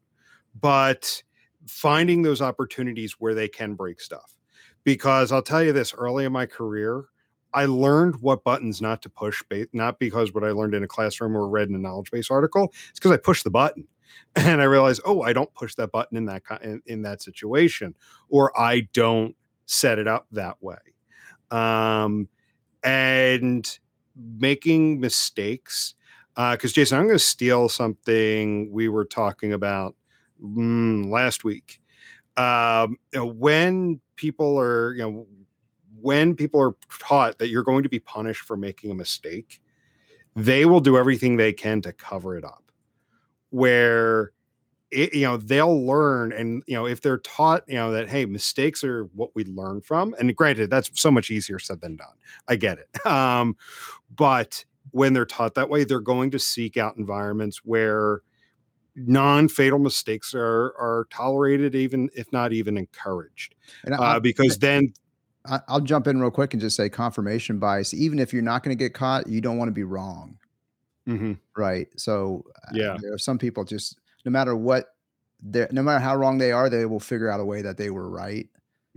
[0.59, 1.21] But
[1.67, 4.36] finding those opportunities where they can break stuff.
[4.84, 7.05] Because I'll tell you this early in my career,
[7.53, 11.38] I learned what buttons not to push, not because what I learned in a classroom
[11.38, 12.73] or read in a knowledge base article.
[12.89, 13.88] It's because I pushed the button,
[14.36, 17.95] and I realized, oh, I don't push that button in that in, in that situation,
[18.29, 20.77] or I don't set it up that way.
[21.51, 22.27] Um,
[22.84, 23.79] and
[24.16, 25.95] making mistakes,
[26.36, 29.95] because uh, Jason, I'm going to steal something we were talking about
[30.43, 31.80] mm, last week.
[32.38, 35.28] Um, you know, when people are, you know,
[36.01, 39.61] when people are taught that you're going to be punished for making a mistake,
[40.36, 42.64] they will do everything they can to cover it up.
[43.51, 44.32] Where
[44.93, 48.25] it, you know they'll learn and you know if they're taught you know that hey
[48.25, 52.15] mistakes are what we learn from and granted that's so much easier said than done
[52.47, 53.55] i get it um
[54.15, 58.21] but when they're taught that way they're going to seek out environments where
[58.95, 64.93] non-fatal mistakes are are tolerated even if not even encouraged and I, uh, because then
[65.67, 67.93] I'll jump in real quick and just say confirmation bias.
[67.93, 70.37] Even if you're not going to get caught, you don't want to be wrong.
[71.07, 71.33] Mm-hmm.
[71.57, 71.87] Right.
[71.97, 74.88] So, uh, yeah, there are some people just, no matter what,
[75.43, 78.09] no matter how wrong they are, they will figure out a way that they were
[78.09, 78.47] right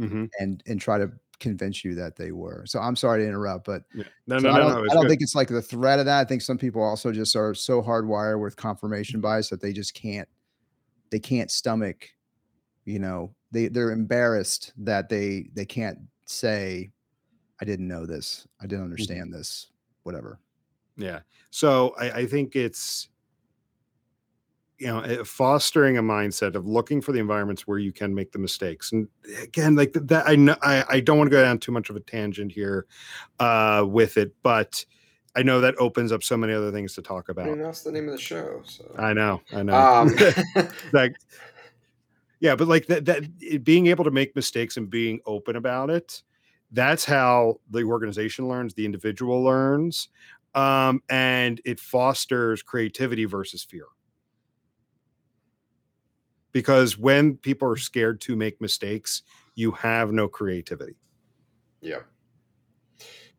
[0.01, 0.27] mm-hmm.
[0.39, 2.65] and and try to convince you that they were.
[2.67, 4.05] So I'm sorry to interrupt, but yeah.
[4.27, 6.21] no, so no, I don't, no, I don't think it's like the threat of that.
[6.21, 9.95] I think some people also just are so hardwired with confirmation bias that they just
[9.95, 10.29] can't
[11.11, 12.09] they can't stomach,
[12.85, 16.91] you know, they they're embarrassed that they they can't say,
[17.61, 18.85] I didn't know this, I didn't mm-hmm.
[18.85, 19.39] understand mm-hmm.
[19.39, 19.69] this,
[20.05, 20.41] whatever.
[20.97, 21.21] Yeah.
[21.51, 23.09] So I, I think it's
[24.79, 28.33] you know eh, fostering a mindset of looking for the environments where you can make
[28.33, 29.09] the mistakes and
[29.43, 31.97] again like that i know I, I don't want to go down too much of
[31.97, 32.87] a tangent here
[33.39, 34.85] uh with it but
[35.35, 37.83] i know that opens up so many other things to talk about I mean, that's
[37.83, 38.85] the name of the show so.
[38.99, 39.75] I know i know.
[39.75, 40.15] Um.
[40.93, 41.17] like
[42.41, 46.23] yeah but like that that being able to make mistakes and being open about it
[46.73, 50.09] that's how the organization learns the individual learns
[50.55, 53.85] um, and it fosters creativity versus fear
[56.57, 59.23] because when people are scared to make mistakes
[59.55, 60.97] you have no creativity
[61.81, 62.03] yeah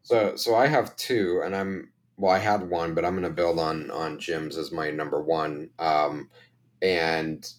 [0.01, 3.30] So so I have two, and I'm well, I had one, but I'm going to
[3.30, 5.70] build on on Jim's as my number one.
[5.80, 6.30] Um,
[6.82, 7.51] and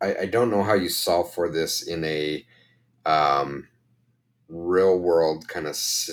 [0.00, 2.46] I, I don't know how you solve for this in a
[3.06, 3.68] um,
[4.48, 6.10] real world kind of s-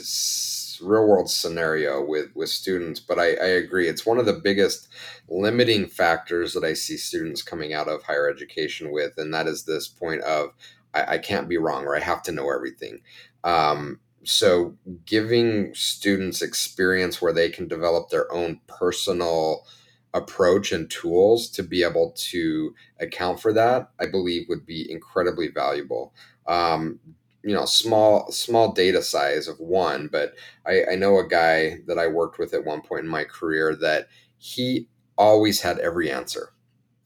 [0.84, 3.88] real world scenario with with students but I, I agree.
[3.88, 4.88] It's one of the biggest
[5.29, 9.63] limiting factors that i see students coming out of higher education with and that is
[9.63, 10.49] this point of
[10.93, 13.01] i, I can't be wrong or i have to know everything.
[13.43, 14.75] Um, so
[15.05, 19.65] giving students experience where they can develop their own personal
[20.13, 25.47] approach and tools to be able to account for that i believe would be incredibly
[25.47, 26.13] valuable.
[26.47, 26.99] Um,
[27.43, 30.33] you know small small data size of one but
[30.65, 33.75] I, I know a guy that i worked with at one point in my career
[33.77, 34.87] that he
[35.17, 36.49] always had every answer.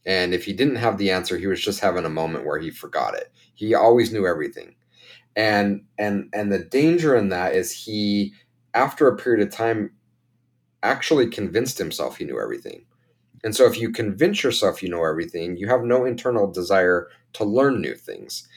[0.06, 2.70] And if he didn't have the answer he was just having a moment where he
[2.70, 3.32] forgot it.
[3.54, 4.74] He always knew everything.
[5.36, 8.34] And and and the danger in that is he
[8.74, 9.92] after a period of time
[10.82, 12.84] actually convinced himself he knew everything.
[13.44, 17.44] And so if you convince yourself you know everything you have no internal desire to
[17.44, 18.48] learn new things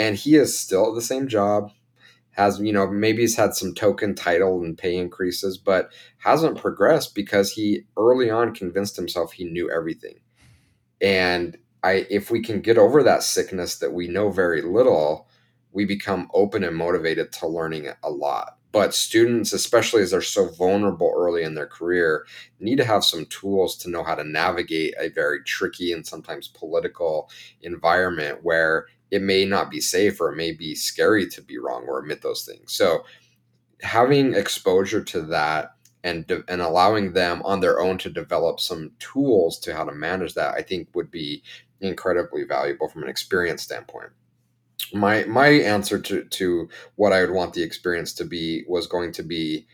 [0.00, 1.70] and he is still at the same job
[2.30, 7.14] has you know maybe he's had some token title and pay increases but hasn't progressed
[7.14, 10.20] because he early on convinced himself he knew everything.
[11.02, 15.28] And i if we can get over that sickness that we know very little
[15.72, 18.56] we become open and motivated to learning a lot.
[18.72, 22.24] But students especially as they're so vulnerable early in their career
[22.58, 26.48] need to have some tools to know how to navigate a very tricky and sometimes
[26.48, 27.28] political
[27.60, 31.84] environment where it may not be safe or it may be scary to be wrong
[31.86, 32.72] or admit those things.
[32.72, 33.04] So
[33.82, 38.92] having exposure to that and de- and allowing them on their own to develop some
[38.98, 41.42] tools to how to manage that, I think would be
[41.80, 44.10] incredibly valuable from an experience standpoint.
[44.92, 49.12] My my answer to to what I would want the experience to be was going
[49.12, 49.66] to be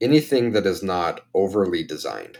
[0.00, 2.38] anything that is not overly designed,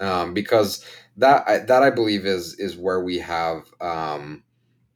[0.00, 0.84] um, because
[1.16, 4.42] that I, that I believe is is where we have um,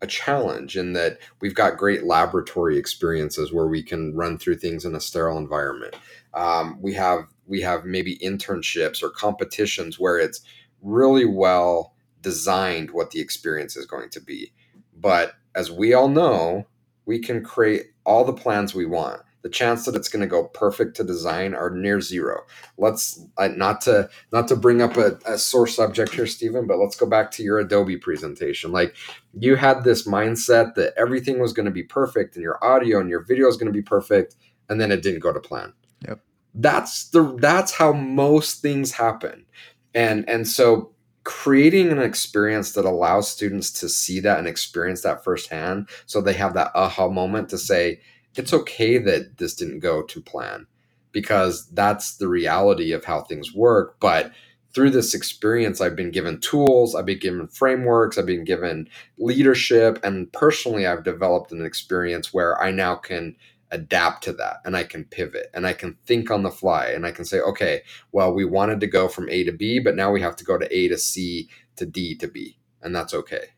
[0.00, 4.84] a challenge in that we've got great laboratory experiences where we can run through things
[4.84, 5.94] in a sterile environment.
[6.34, 10.42] Um, we have we have maybe internships or competitions where it's
[10.82, 14.52] really well designed what the experience is going to be.
[14.94, 16.66] But as we all know,
[17.06, 20.44] we can create all the plans we want the chance that it's going to go
[20.44, 22.42] perfect to design are near zero.
[22.76, 26.78] Let's uh, not to not to bring up a, a sore subject here, Stephen, but
[26.78, 28.72] let's go back to your Adobe presentation.
[28.72, 28.94] Like
[29.32, 33.08] you had this mindset that everything was going to be perfect, and your audio and
[33.08, 34.36] your video is going to be perfect,
[34.68, 35.72] and then it didn't go to plan.
[36.06, 36.20] Yep.
[36.54, 39.46] That's the that's how most things happen,
[39.94, 40.92] and and so
[41.24, 46.32] creating an experience that allows students to see that and experience that firsthand so they
[46.32, 48.00] have that aha moment to say
[48.38, 50.66] it's okay that this didn't go to plan
[51.12, 53.96] because that's the reality of how things work.
[54.00, 54.32] But
[54.74, 59.98] through this experience, I've been given tools, I've been given frameworks, I've been given leadership,
[60.04, 63.36] and personally, I've developed an experience where I now can
[63.70, 67.06] adapt to that and I can pivot and I can think on the fly and
[67.06, 67.82] I can say, okay,
[68.12, 70.56] well, we wanted to go from A to B, but now we have to go
[70.56, 73.48] to A to C to D to B, and that's okay.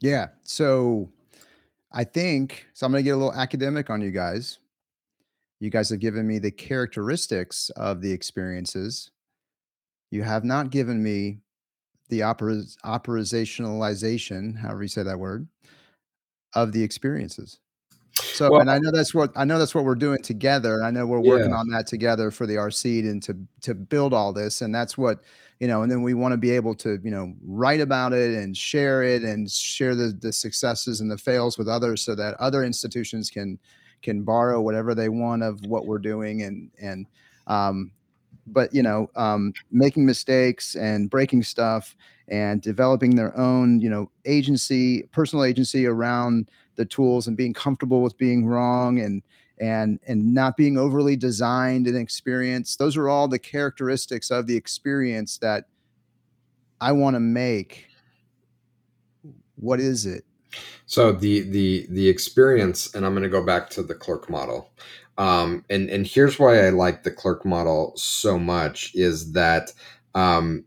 [0.00, 0.28] Yeah.
[0.42, 1.10] So
[1.92, 2.86] I think so.
[2.86, 4.58] I'm going to get a little academic on you guys.
[5.58, 9.10] You guys have given me the characteristics of the experiences.
[10.10, 11.40] You have not given me
[12.08, 15.46] the opera, operationalization, however you say that word,
[16.54, 17.58] of the experiences.
[18.14, 20.82] So, Well, and I know that's what I know that's what we're doing together.
[20.82, 21.56] I know we're working yeah.
[21.56, 25.20] on that together for the RC and to to build all this, and that's what
[25.60, 25.82] you know.
[25.82, 29.02] And then we want to be able to you know write about it and share
[29.02, 33.30] it and share the the successes and the fails with others, so that other institutions
[33.30, 33.58] can
[34.02, 37.06] can borrow whatever they want of what we're doing and and
[37.46, 37.90] um,
[38.46, 41.96] but you know um, making mistakes and breaking stuff
[42.28, 48.02] and developing their own you know agency personal agency around the tools and being comfortable
[48.02, 49.22] with being wrong and
[49.60, 54.56] and and not being overly designed and experienced those are all the characteristics of the
[54.56, 55.64] experience that
[56.80, 57.86] i want to make.
[59.56, 60.24] What is it?
[60.86, 64.72] So the the the experience, and I'm going to go back to the clerk model,
[65.18, 69.72] um, and and here's why I like the clerk model so much is that
[70.14, 70.64] um,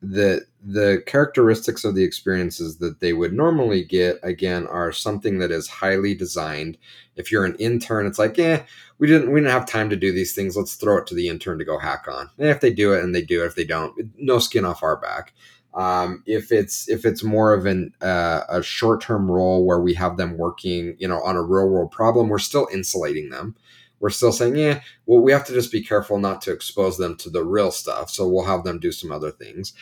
[0.00, 5.50] the the characteristics of the experiences that they would normally get again are something that
[5.50, 6.76] is highly designed.
[7.14, 8.64] If you're an intern, it's like, yeah,
[8.98, 10.56] we didn't we didn't have time to do these things.
[10.56, 12.30] Let's throw it to the intern to go hack on.
[12.38, 13.46] And if they do it, and they do it.
[13.46, 15.32] If they don't, no skin off our back
[15.76, 19.92] um, if it's if it's more of an uh, a short term role where we
[19.94, 23.54] have them working, you know, on a real world problem, we're still insulating them.
[24.00, 27.16] we're still saying, yeah, well, we have to just be careful not to expose them
[27.16, 28.10] to the real stuff.
[28.10, 29.74] So we'll have them do some other things.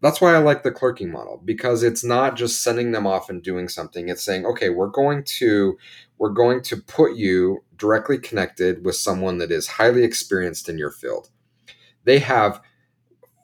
[0.00, 3.42] That's why I like the clerking model because it's not just sending them off and
[3.42, 4.08] doing something.
[4.08, 5.76] It's saying, okay, we're going to
[6.18, 10.90] we're going to put you directly connected with someone that is highly experienced in your
[10.90, 11.30] field.
[12.04, 12.60] They have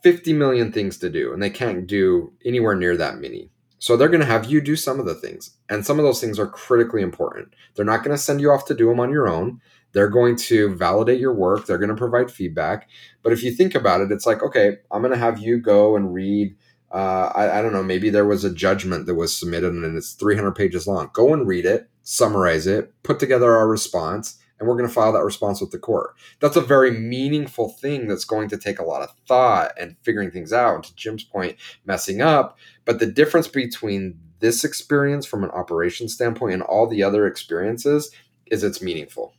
[0.02, 3.50] 50 million things to do and they can't do anywhere near that many.
[3.78, 5.56] So they're going to have you do some of the things.
[5.68, 7.54] And some of those things are critically important.
[7.74, 9.60] They're not going to send you off to do them on your own.
[9.94, 11.66] They're going to validate your work.
[11.66, 12.88] They're going to provide feedback.
[13.22, 15.96] But if you think about it, it's like, okay, I'm going to have you go
[15.96, 16.56] and read.
[16.92, 20.12] Uh, I, I don't know, maybe there was a judgment that was submitted and it's
[20.12, 21.10] 300 pages long.
[21.12, 25.12] Go and read it, summarize it, put together our response, and we're going to file
[25.12, 26.14] that response with the court.
[26.38, 30.30] That's a very meaningful thing that's going to take a lot of thought and figuring
[30.30, 30.76] things out.
[30.76, 32.58] And to Jim's point, messing up.
[32.84, 38.12] But the difference between this experience from an operation standpoint and all the other experiences
[38.46, 39.34] is it's meaningful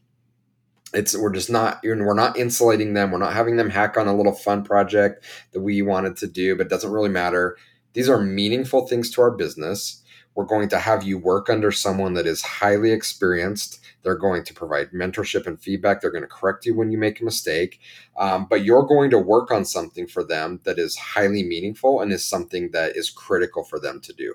[0.96, 3.12] it's we're just not we're not insulating them.
[3.12, 6.56] We're not having them hack on a little fun project that we wanted to do
[6.56, 7.58] but doesn't really matter.
[7.94, 10.02] These are meaningful things to our business.
[10.36, 13.80] We're going to have you work under someone that is highly experienced.
[14.04, 16.02] They're going to provide mentorship and feedback.
[16.02, 17.80] They're going to correct you when you make a mistake.
[18.18, 22.12] Um, but you're going to work on something for them that is highly meaningful and
[22.12, 24.34] is something that is critical for them to do.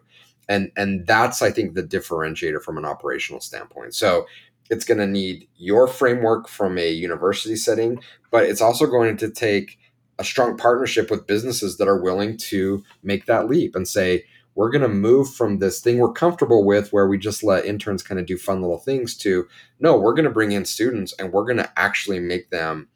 [0.48, 3.94] And and that's i think the differentiator from an operational standpoint.
[3.94, 4.26] So
[4.70, 8.00] it's going to need your framework from a university setting,
[8.30, 9.78] but it's also going to take
[10.18, 14.70] a strong partnership with businesses that are willing to make that leap and say, we're
[14.70, 18.20] going to move from this thing we're comfortable with where we just let interns kind
[18.20, 19.48] of do fun little things to
[19.78, 22.88] no, we're going to bring in students and we're going to actually make them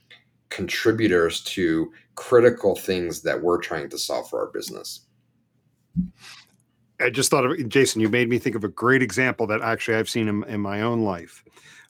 [0.51, 5.07] contributors to critical things that we're trying to solve for our business.
[7.01, 8.01] I just thought of Jason.
[8.01, 10.83] You made me think of a great example that actually I've seen in, in my
[10.83, 11.45] own life.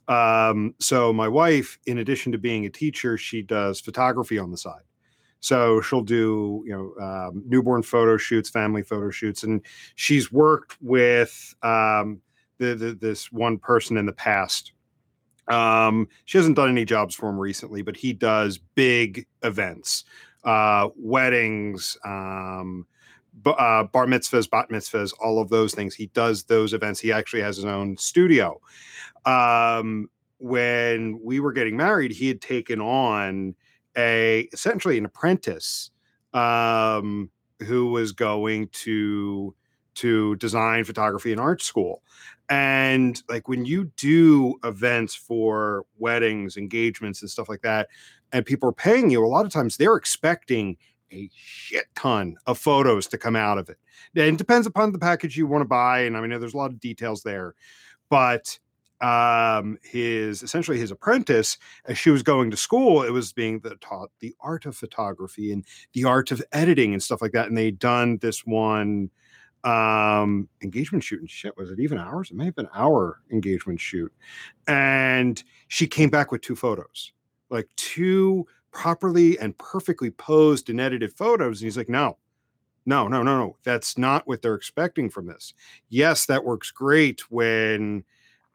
[0.08, 4.56] Um, so my wife, in addition to being a teacher, she does photography on the
[4.56, 4.82] side.
[5.40, 9.60] So she'll do you know um, newborn photo shoots, family photo shoots, and
[9.94, 12.22] she's worked with um,
[12.58, 14.72] the, the, this one person in the past.
[15.48, 20.04] Um, she hasn't done any jobs for him recently, but he does big events,
[20.44, 22.86] uh, weddings, um,
[23.46, 25.94] uh, bar mitzvahs, bat mitzvahs, all of those things.
[25.94, 27.00] He does those events.
[27.00, 28.60] He actually has his own studio.
[29.24, 30.08] Um,
[30.38, 33.54] when we were getting married, he had taken on
[33.96, 35.90] a essentially an apprentice
[36.32, 37.30] um,
[37.66, 39.54] who was going to
[39.94, 42.02] to design photography and art school.
[42.48, 47.88] And like when you do events for weddings, engagements, and stuff like that,
[48.32, 50.76] and people are paying you, a lot of times they're expecting
[51.14, 53.78] a shit ton of photos to come out of it.
[54.16, 56.00] And it depends upon the package you want to buy.
[56.00, 57.54] And I mean, there's a lot of details there.
[58.10, 58.58] But
[59.00, 63.74] um his essentially his apprentice as she was going to school it was being the,
[63.76, 67.58] taught the art of photography and the art of editing and stuff like that and
[67.58, 69.10] they'd done this one
[69.64, 73.80] um engagement shoot and shit was it even hours it may have been hour engagement
[73.80, 74.12] shoot
[74.68, 77.12] and she came back with two photos
[77.50, 81.60] like two properly and perfectly posed and edited photos.
[81.60, 82.18] And he's like, no,
[82.84, 83.56] no, no, no, no.
[83.64, 85.54] That's not what they're expecting from this.
[85.88, 88.04] Yes, that works great when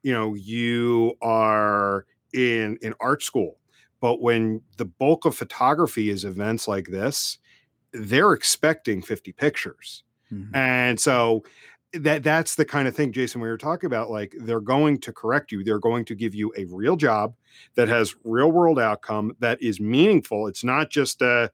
[0.04, 3.58] you know you are in in art school,
[4.00, 7.40] but when the bulk of photography is events like this,
[7.92, 10.04] they're expecting 50 pictures.
[10.32, 10.56] Mm-hmm.
[10.56, 11.44] And so
[11.94, 15.12] that that's the kind of thing jason we were talking about like they're going to
[15.12, 17.34] correct you they're going to give you a real job
[17.76, 21.52] that has real world outcome that is meaningful it's not just a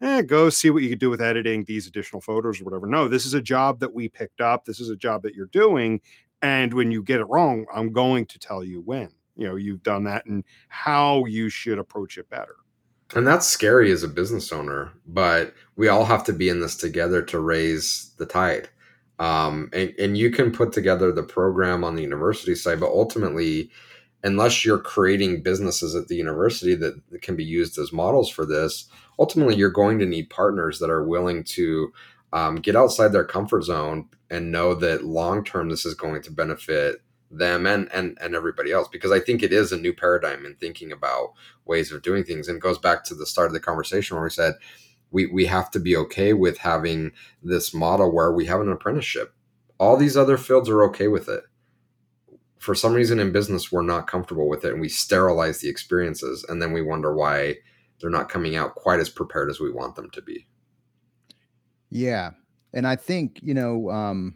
[0.00, 2.86] eh, go see what you can do with editing these additional photos or whatever.
[2.86, 5.46] No this is a job that we picked up this is a job that you're
[5.46, 6.00] doing
[6.42, 9.82] and when you get it wrong i'm going to tell you when you know you've
[9.82, 12.56] done that and how you should approach it better.
[13.14, 16.76] And that's scary as a business owner but we all have to be in this
[16.76, 18.68] together to raise the tide
[19.18, 23.70] um, and, and you can put together the program on the university side but ultimately
[24.24, 28.88] unless you're creating businesses at the university that, can be used as models for this
[29.18, 31.92] ultimately you're going to need partners that are willing to
[32.32, 36.32] um, get outside their comfort zone and know that long term this is going to
[36.32, 36.96] benefit
[37.30, 40.54] them and, and and everybody else because i think it is a new paradigm in
[40.54, 41.32] thinking about
[41.64, 44.30] ways of doing things and goes back to the start of the conversation where we
[44.30, 44.54] said
[45.10, 49.34] we we have to be okay with having this model where we have an apprenticeship.
[49.78, 51.44] All these other fields are okay with it.
[52.58, 56.44] For some reason in business, we're not comfortable with it and we sterilize the experiences
[56.48, 57.56] and then we wonder why
[58.00, 60.46] they're not coming out quite as prepared as we want them to be.
[61.90, 62.30] Yeah.
[62.72, 64.34] And I think, you know, um,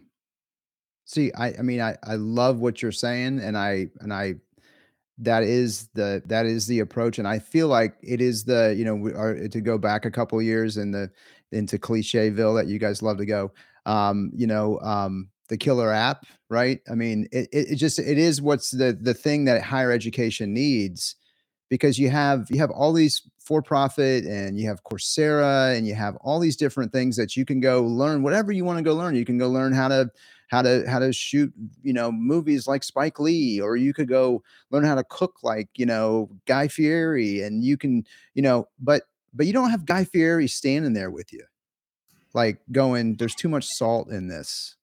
[1.05, 4.37] see, I, I mean, I, I love what you're saying and I, and I
[5.21, 8.85] that is the that is the approach and i feel like it is the you
[8.85, 11.11] know we are to go back a couple years in the
[11.53, 13.51] into clicheville that you guys love to go
[13.87, 16.81] um you know um the killer app right?
[16.91, 20.53] I mean it, it, it just it is what's the the thing that higher education
[20.53, 21.15] needs
[21.71, 25.95] because you have you have all these for profit and you have coursera and you
[25.95, 28.95] have all these different things that you can go learn whatever you want to go
[28.95, 29.15] learn.
[29.15, 30.11] You can go learn how to
[30.51, 34.43] how to how to shoot you know movies like Spike Lee or you could go
[34.71, 39.05] learn how to cook like you know Guy Fieri and you can you know but
[39.33, 41.45] but you don't have Guy Fieri standing there with you
[42.35, 44.77] like going there's too much salt in this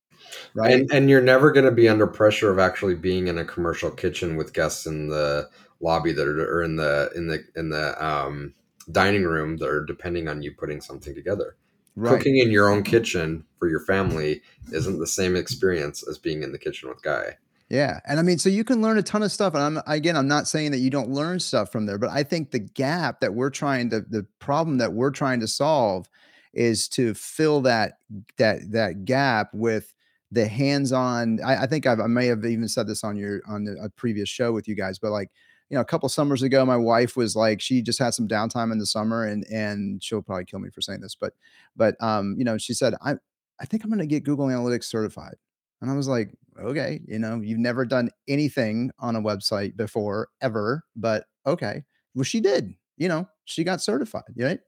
[0.53, 0.81] right?
[0.81, 3.91] And, and you're never going to be under pressure of actually being in a commercial
[3.91, 5.49] kitchen with guests in the
[5.79, 8.53] lobby that are or in the in the in the um,
[8.91, 11.55] dining room that are depending on you putting something together
[11.97, 12.15] Right.
[12.15, 16.51] Cooking in your own kitchen for your family isn't the same experience as being in
[16.51, 17.35] the kitchen with Guy.
[17.69, 18.01] Yeah.
[18.05, 19.55] And I mean, so you can learn a ton of stuff.
[19.55, 22.21] And I'm again, I'm not saying that you don't learn stuff from there, but I
[22.21, 26.07] think the gap that we're trying to the problem that we're trying to solve
[26.53, 27.97] is to fill that
[28.37, 29.95] that that gap with
[30.31, 31.39] the hands-on.
[31.43, 33.89] I, I think I've, i may have even said this on your on the, a
[33.89, 35.31] previous show with you guys, but like
[35.69, 38.71] you know, a couple summers ago, my wife was like, she just had some downtime
[38.71, 41.33] in the summer, and and she'll probably kill me for saying this, but
[41.75, 43.15] but um, you know, she said, I
[43.59, 45.35] I think I'm going to get Google Analytics certified,
[45.81, 50.29] and I was like, okay, you know, you've never done anything on a website before
[50.41, 51.83] ever, but okay,
[52.15, 54.59] well, she did, you know, she got certified, right?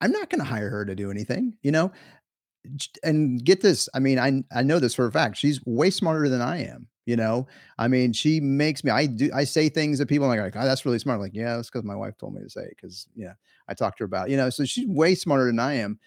[0.00, 1.92] I'm not going to hire her to do anything, you know?
[3.02, 6.28] And get this i mean i i know this for a fact she's way smarter
[6.28, 7.46] than i am you know?
[7.78, 10.64] I mean she makes me i do i say things that people are like oh,
[10.64, 11.16] that's really smart.
[11.16, 12.76] I'm like yeah that's because my wife told me to say it.
[12.76, 13.32] because yeah
[13.68, 15.98] i talked to her about you know so she's way smarter than i am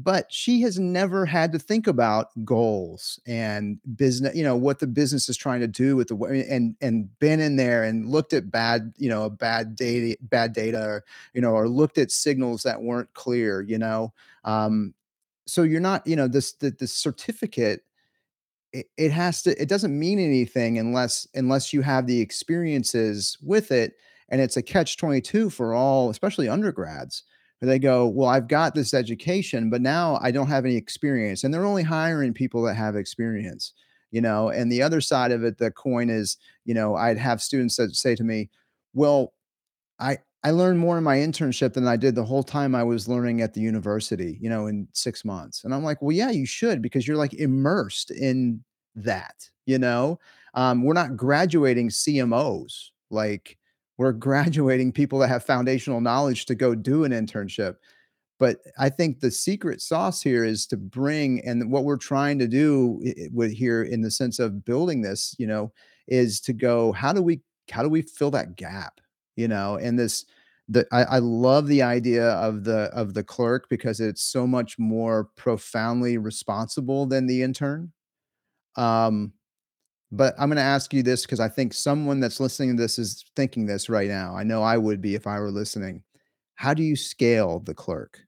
[0.00, 4.86] but she has never had to think about goals and business you know what the
[4.86, 8.32] business is trying to do with the way and and been in there and looked
[8.32, 12.62] at bad you know bad data bad data or you know or looked at signals
[12.62, 14.12] that weren't clear you know?
[14.44, 14.94] Um
[15.46, 17.82] so you're not you know this the, the certificate
[18.96, 23.94] it, has to it doesn't mean anything unless unless you have the experiences with it
[24.30, 27.22] and it's a catch 22 for all especially undergrads
[27.58, 31.44] where they go well i've got this education but now i don't have any experience
[31.44, 33.72] and they're only hiring people that have experience
[34.10, 37.40] you know and the other side of it the coin is you know i'd have
[37.42, 38.48] students that say to me
[38.94, 39.32] well
[39.98, 43.08] i I learned more in my internship than I did the whole time I was
[43.08, 45.64] learning at the university, you know, in 6 months.
[45.64, 48.62] And I'm like, "Well, yeah, you should because you're like immersed in
[49.04, 50.18] that, you know?
[50.54, 52.90] Um, we're not graduating CMOs.
[53.10, 53.58] Like
[53.96, 57.76] we're graduating people that have foundational knowledge to go do an internship.
[58.38, 62.46] But I think the secret sauce here is to bring, and what we're trying to
[62.46, 65.72] do with here in the sense of building this, you know,
[66.06, 67.40] is to go, how do we,
[67.70, 69.00] how do we fill that gap?
[69.38, 70.26] you know, and this
[70.68, 74.78] the I, I love the idea of the of the clerk because it's so much
[74.78, 77.92] more profoundly responsible than the intern.
[78.78, 79.32] Um,
[80.10, 82.98] but I'm going to ask you this because I think someone that's listening to this
[82.98, 84.34] is thinking this right now.
[84.34, 86.02] I know I would be if I were listening.
[86.54, 88.20] How do you scale the clerk?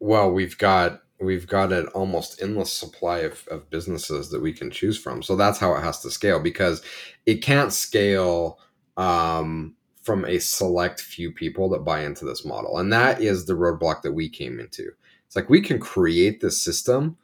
[0.00, 4.70] Well, we've got we've got an almost endless supply of, of businesses that we can
[4.70, 5.22] choose from.
[5.22, 6.82] So that's how it has to scale because
[7.24, 8.58] it can't scale
[8.98, 12.78] um, from a select few people that buy into this model.
[12.78, 14.90] And that is the roadblock that we came into.
[15.26, 17.16] It's like we can create this system,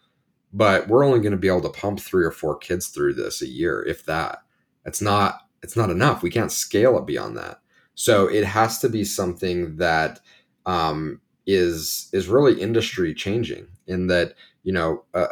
[0.53, 3.43] but we're only going to be able to pump three or four kids through this
[3.43, 4.39] a year, if that.
[4.85, 6.23] It's not it's not enough.
[6.23, 7.61] We can't scale it beyond that.
[7.95, 10.21] So it has to be something that
[10.67, 15.27] um, is is really industry changing in that you know a,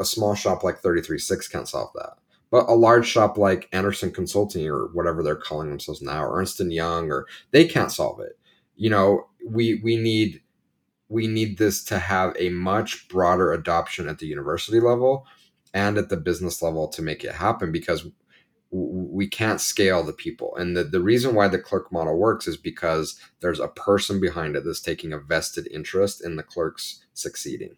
[0.00, 2.14] a small shop like 33 Sticks can't solve that
[2.50, 6.60] but a large shop like Andersen consulting or whatever they're calling themselves now or ernst
[6.60, 8.38] and young or they can't solve it
[8.76, 10.40] you know we we need
[11.10, 15.26] we need this to have a much broader adoption at the university level
[15.74, 18.06] and at the business level to make it happen because
[18.70, 20.54] we can't scale the people.
[20.56, 24.54] And the, the reason why the clerk model works is because there's a person behind
[24.54, 27.76] it that's taking a vested interest in the clerks succeeding.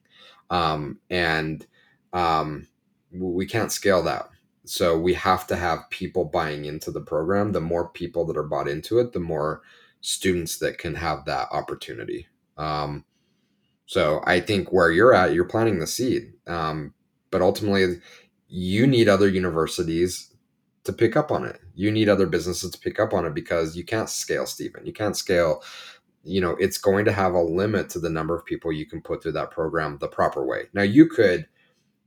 [0.50, 1.66] Um, and
[2.12, 2.68] um,
[3.10, 4.28] we can't scale that.
[4.66, 7.52] So we have to have people buying into the program.
[7.52, 9.62] The more people that are bought into it, the more
[10.02, 12.26] students that can have that opportunity.
[12.58, 13.06] Um,
[13.86, 16.32] so I think where you're at, you're planting the seed.
[16.46, 16.94] Um,
[17.30, 18.00] but ultimately,
[18.48, 20.34] you need other universities
[20.84, 21.60] to pick up on it.
[21.74, 24.84] You need other businesses to pick up on it because you can't scale, Stephen.
[24.84, 25.62] You can't scale.
[26.24, 29.00] You know, it's going to have a limit to the number of people you can
[29.00, 30.64] put through that program the proper way.
[30.72, 31.46] Now, you could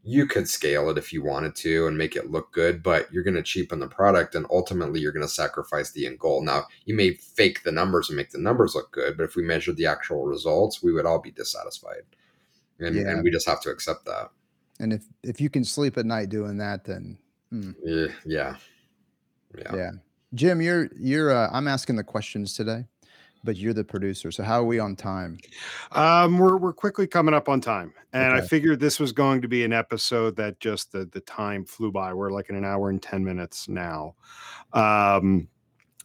[0.08, 3.24] you could scale it if you wanted to and make it look good, but you're
[3.24, 6.44] going to cheapen the product and ultimately you're going to sacrifice the end goal.
[6.44, 9.42] Now, you may fake the numbers and make the numbers look good, but if we
[9.42, 12.04] measured the actual results, we would all be dissatisfied.
[12.80, 13.10] And, yeah.
[13.10, 14.30] and we just have to accept that.
[14.80, 17.18] And if if you can sleep at night doing that, then
[17.50, 17.72] hmm.
[17.84, 18.56] yeah, yeah,
[19.58, 19.92] yeah, yeah.
[20.34, 21.32] Jim, you're you're.
[21.32, 22.86] Uh, I'm asking the questions today
[23.46, 24.32] but you're the producer.
[24.32, 25.38] So how are we on time?
[25.92, 28.44] Um, we're we're quickly coming up on time, and okay.
[28.44, 31.92] I figured this was going to be an episode that just the the time flew
[31.92, 32.14] by.
[32.14, 34.16] We're like in an hour and ten minutes now.
[34.74, 35.48] Um,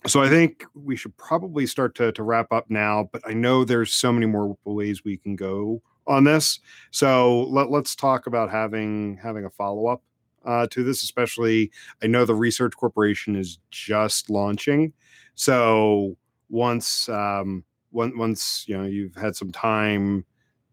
[0.06, 3.08] so I think we should probably start to to wrap up now.
[3.10, 6.60] But I know there's so many more ways we can go on this.
[6.90, 10.02] So let let's talk about having having a follow up
[10.44, 11.02] uh, to this.
[11.02, 11.70] Especially,
[12.02, 14.92] I know the Research Corporation is just launching,
[15.34, 16.16] so
[16.50, 20.24] once um, once once you know you've had some time,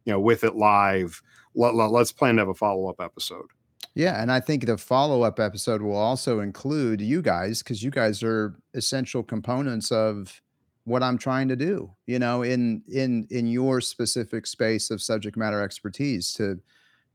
[0.06, 1.22] you know, with it live,
[1.56, 3.48] let, let, let's plan to have a follow up episode.
[3.96, 7.90] Yeah, and I think the follow up episode will also include you guys because you
[7.90, 10.40] guys are essential components of
[10.84, 11.92] what I'm trying to do.
[12.06, 16.60] You know, in in in your specific space of subject matter expertise to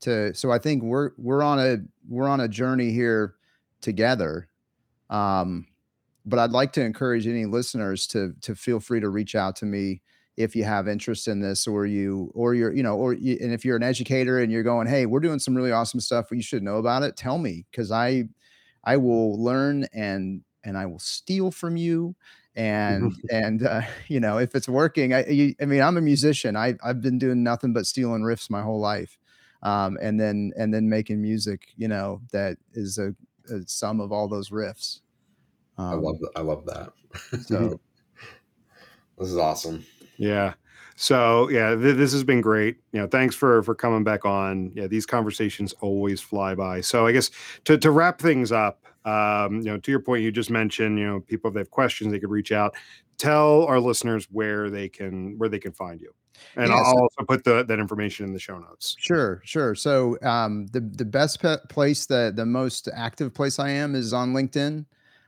[0.00, 1.76] to so I think we're we're on a
[2.08, 3.36] we're on a journey here
[3.80, 4.48] together.
[5.08, 5.66] Um,
[6.24, 9.66] but I'd like to encourage any listeners to to feel free to reach out to
[9.66, 10.02] me
[10.36, 13.52] if you have interest in this or you or you're you know or you, and
[13.52, 16.42] if you're an educator and you're going hey we're doing some really awesome stuff you
[16.42, 18.24] should know about it tell me because i
[18.84, 22.14] i will learn and and i will steal from you
[22.56, 26.56] and and uh, you know if it's working i you, i mean i'm a musician
[26.56, 29.18] i i've been doing nothing but stealing riffs my whole life
[29.62, 33.14] um and then and then making music you know that is a,
[33.50, 35.01] a sum of all those riffs
[35.78, 36.30] um, I love that.
[36.36, 36.92] I love that.
[37.42, 37.80] So
[39.18, 39.84] this is awesome.
[40.16, 40.54] Yeah.
[40.96, 42.76] So yeah, th- this has been great.
[42.92, 44.72] You know, thanks for for coming back on.
[44.74, 46.80] Yeah, these conversations always fly by.
[46.80, 47.30] So I guess
[47.64, 51.06] to to wrap things up, um, you know, to your point, you just mentioned, you
[51.06, 52.74] know, people if they have questions, they could reach out.
[53.18, 56.12] Tell our listeners where they can where they can find you.
[56.56, 58.96] And yeah, I'll so, also put the, that information in the show notes.
[58.98, 59.74] Sure, sure.
[59.74, 64.32] So um, the the best place, the the most active place I am is on
[64.32, 64.86] LinkedIn.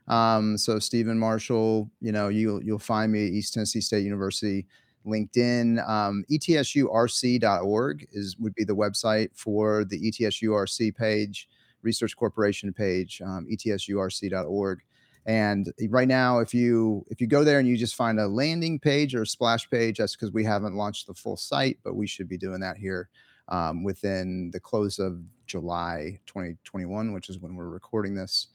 [0.08, 4.66] Um, so Stephen Marshall, you know, you you'll find me at East Tennessee State University,
[5.06, 11.48] LinkedIn, um, etsurc.org is would be the website for the ETSURC page,
[11.82, 14.80] Research Corporation page, um, etsurc.org.
[15.26, 18.78] And right now, if you if you go there and you just find a landing
[18.78, 22.06] page or a splash page, that's because we haven't launched the full site, but we
[22.06, 23.08] should be doing that here
[23.48, 28.48] um, within the close of July 2021, which is when we're recording this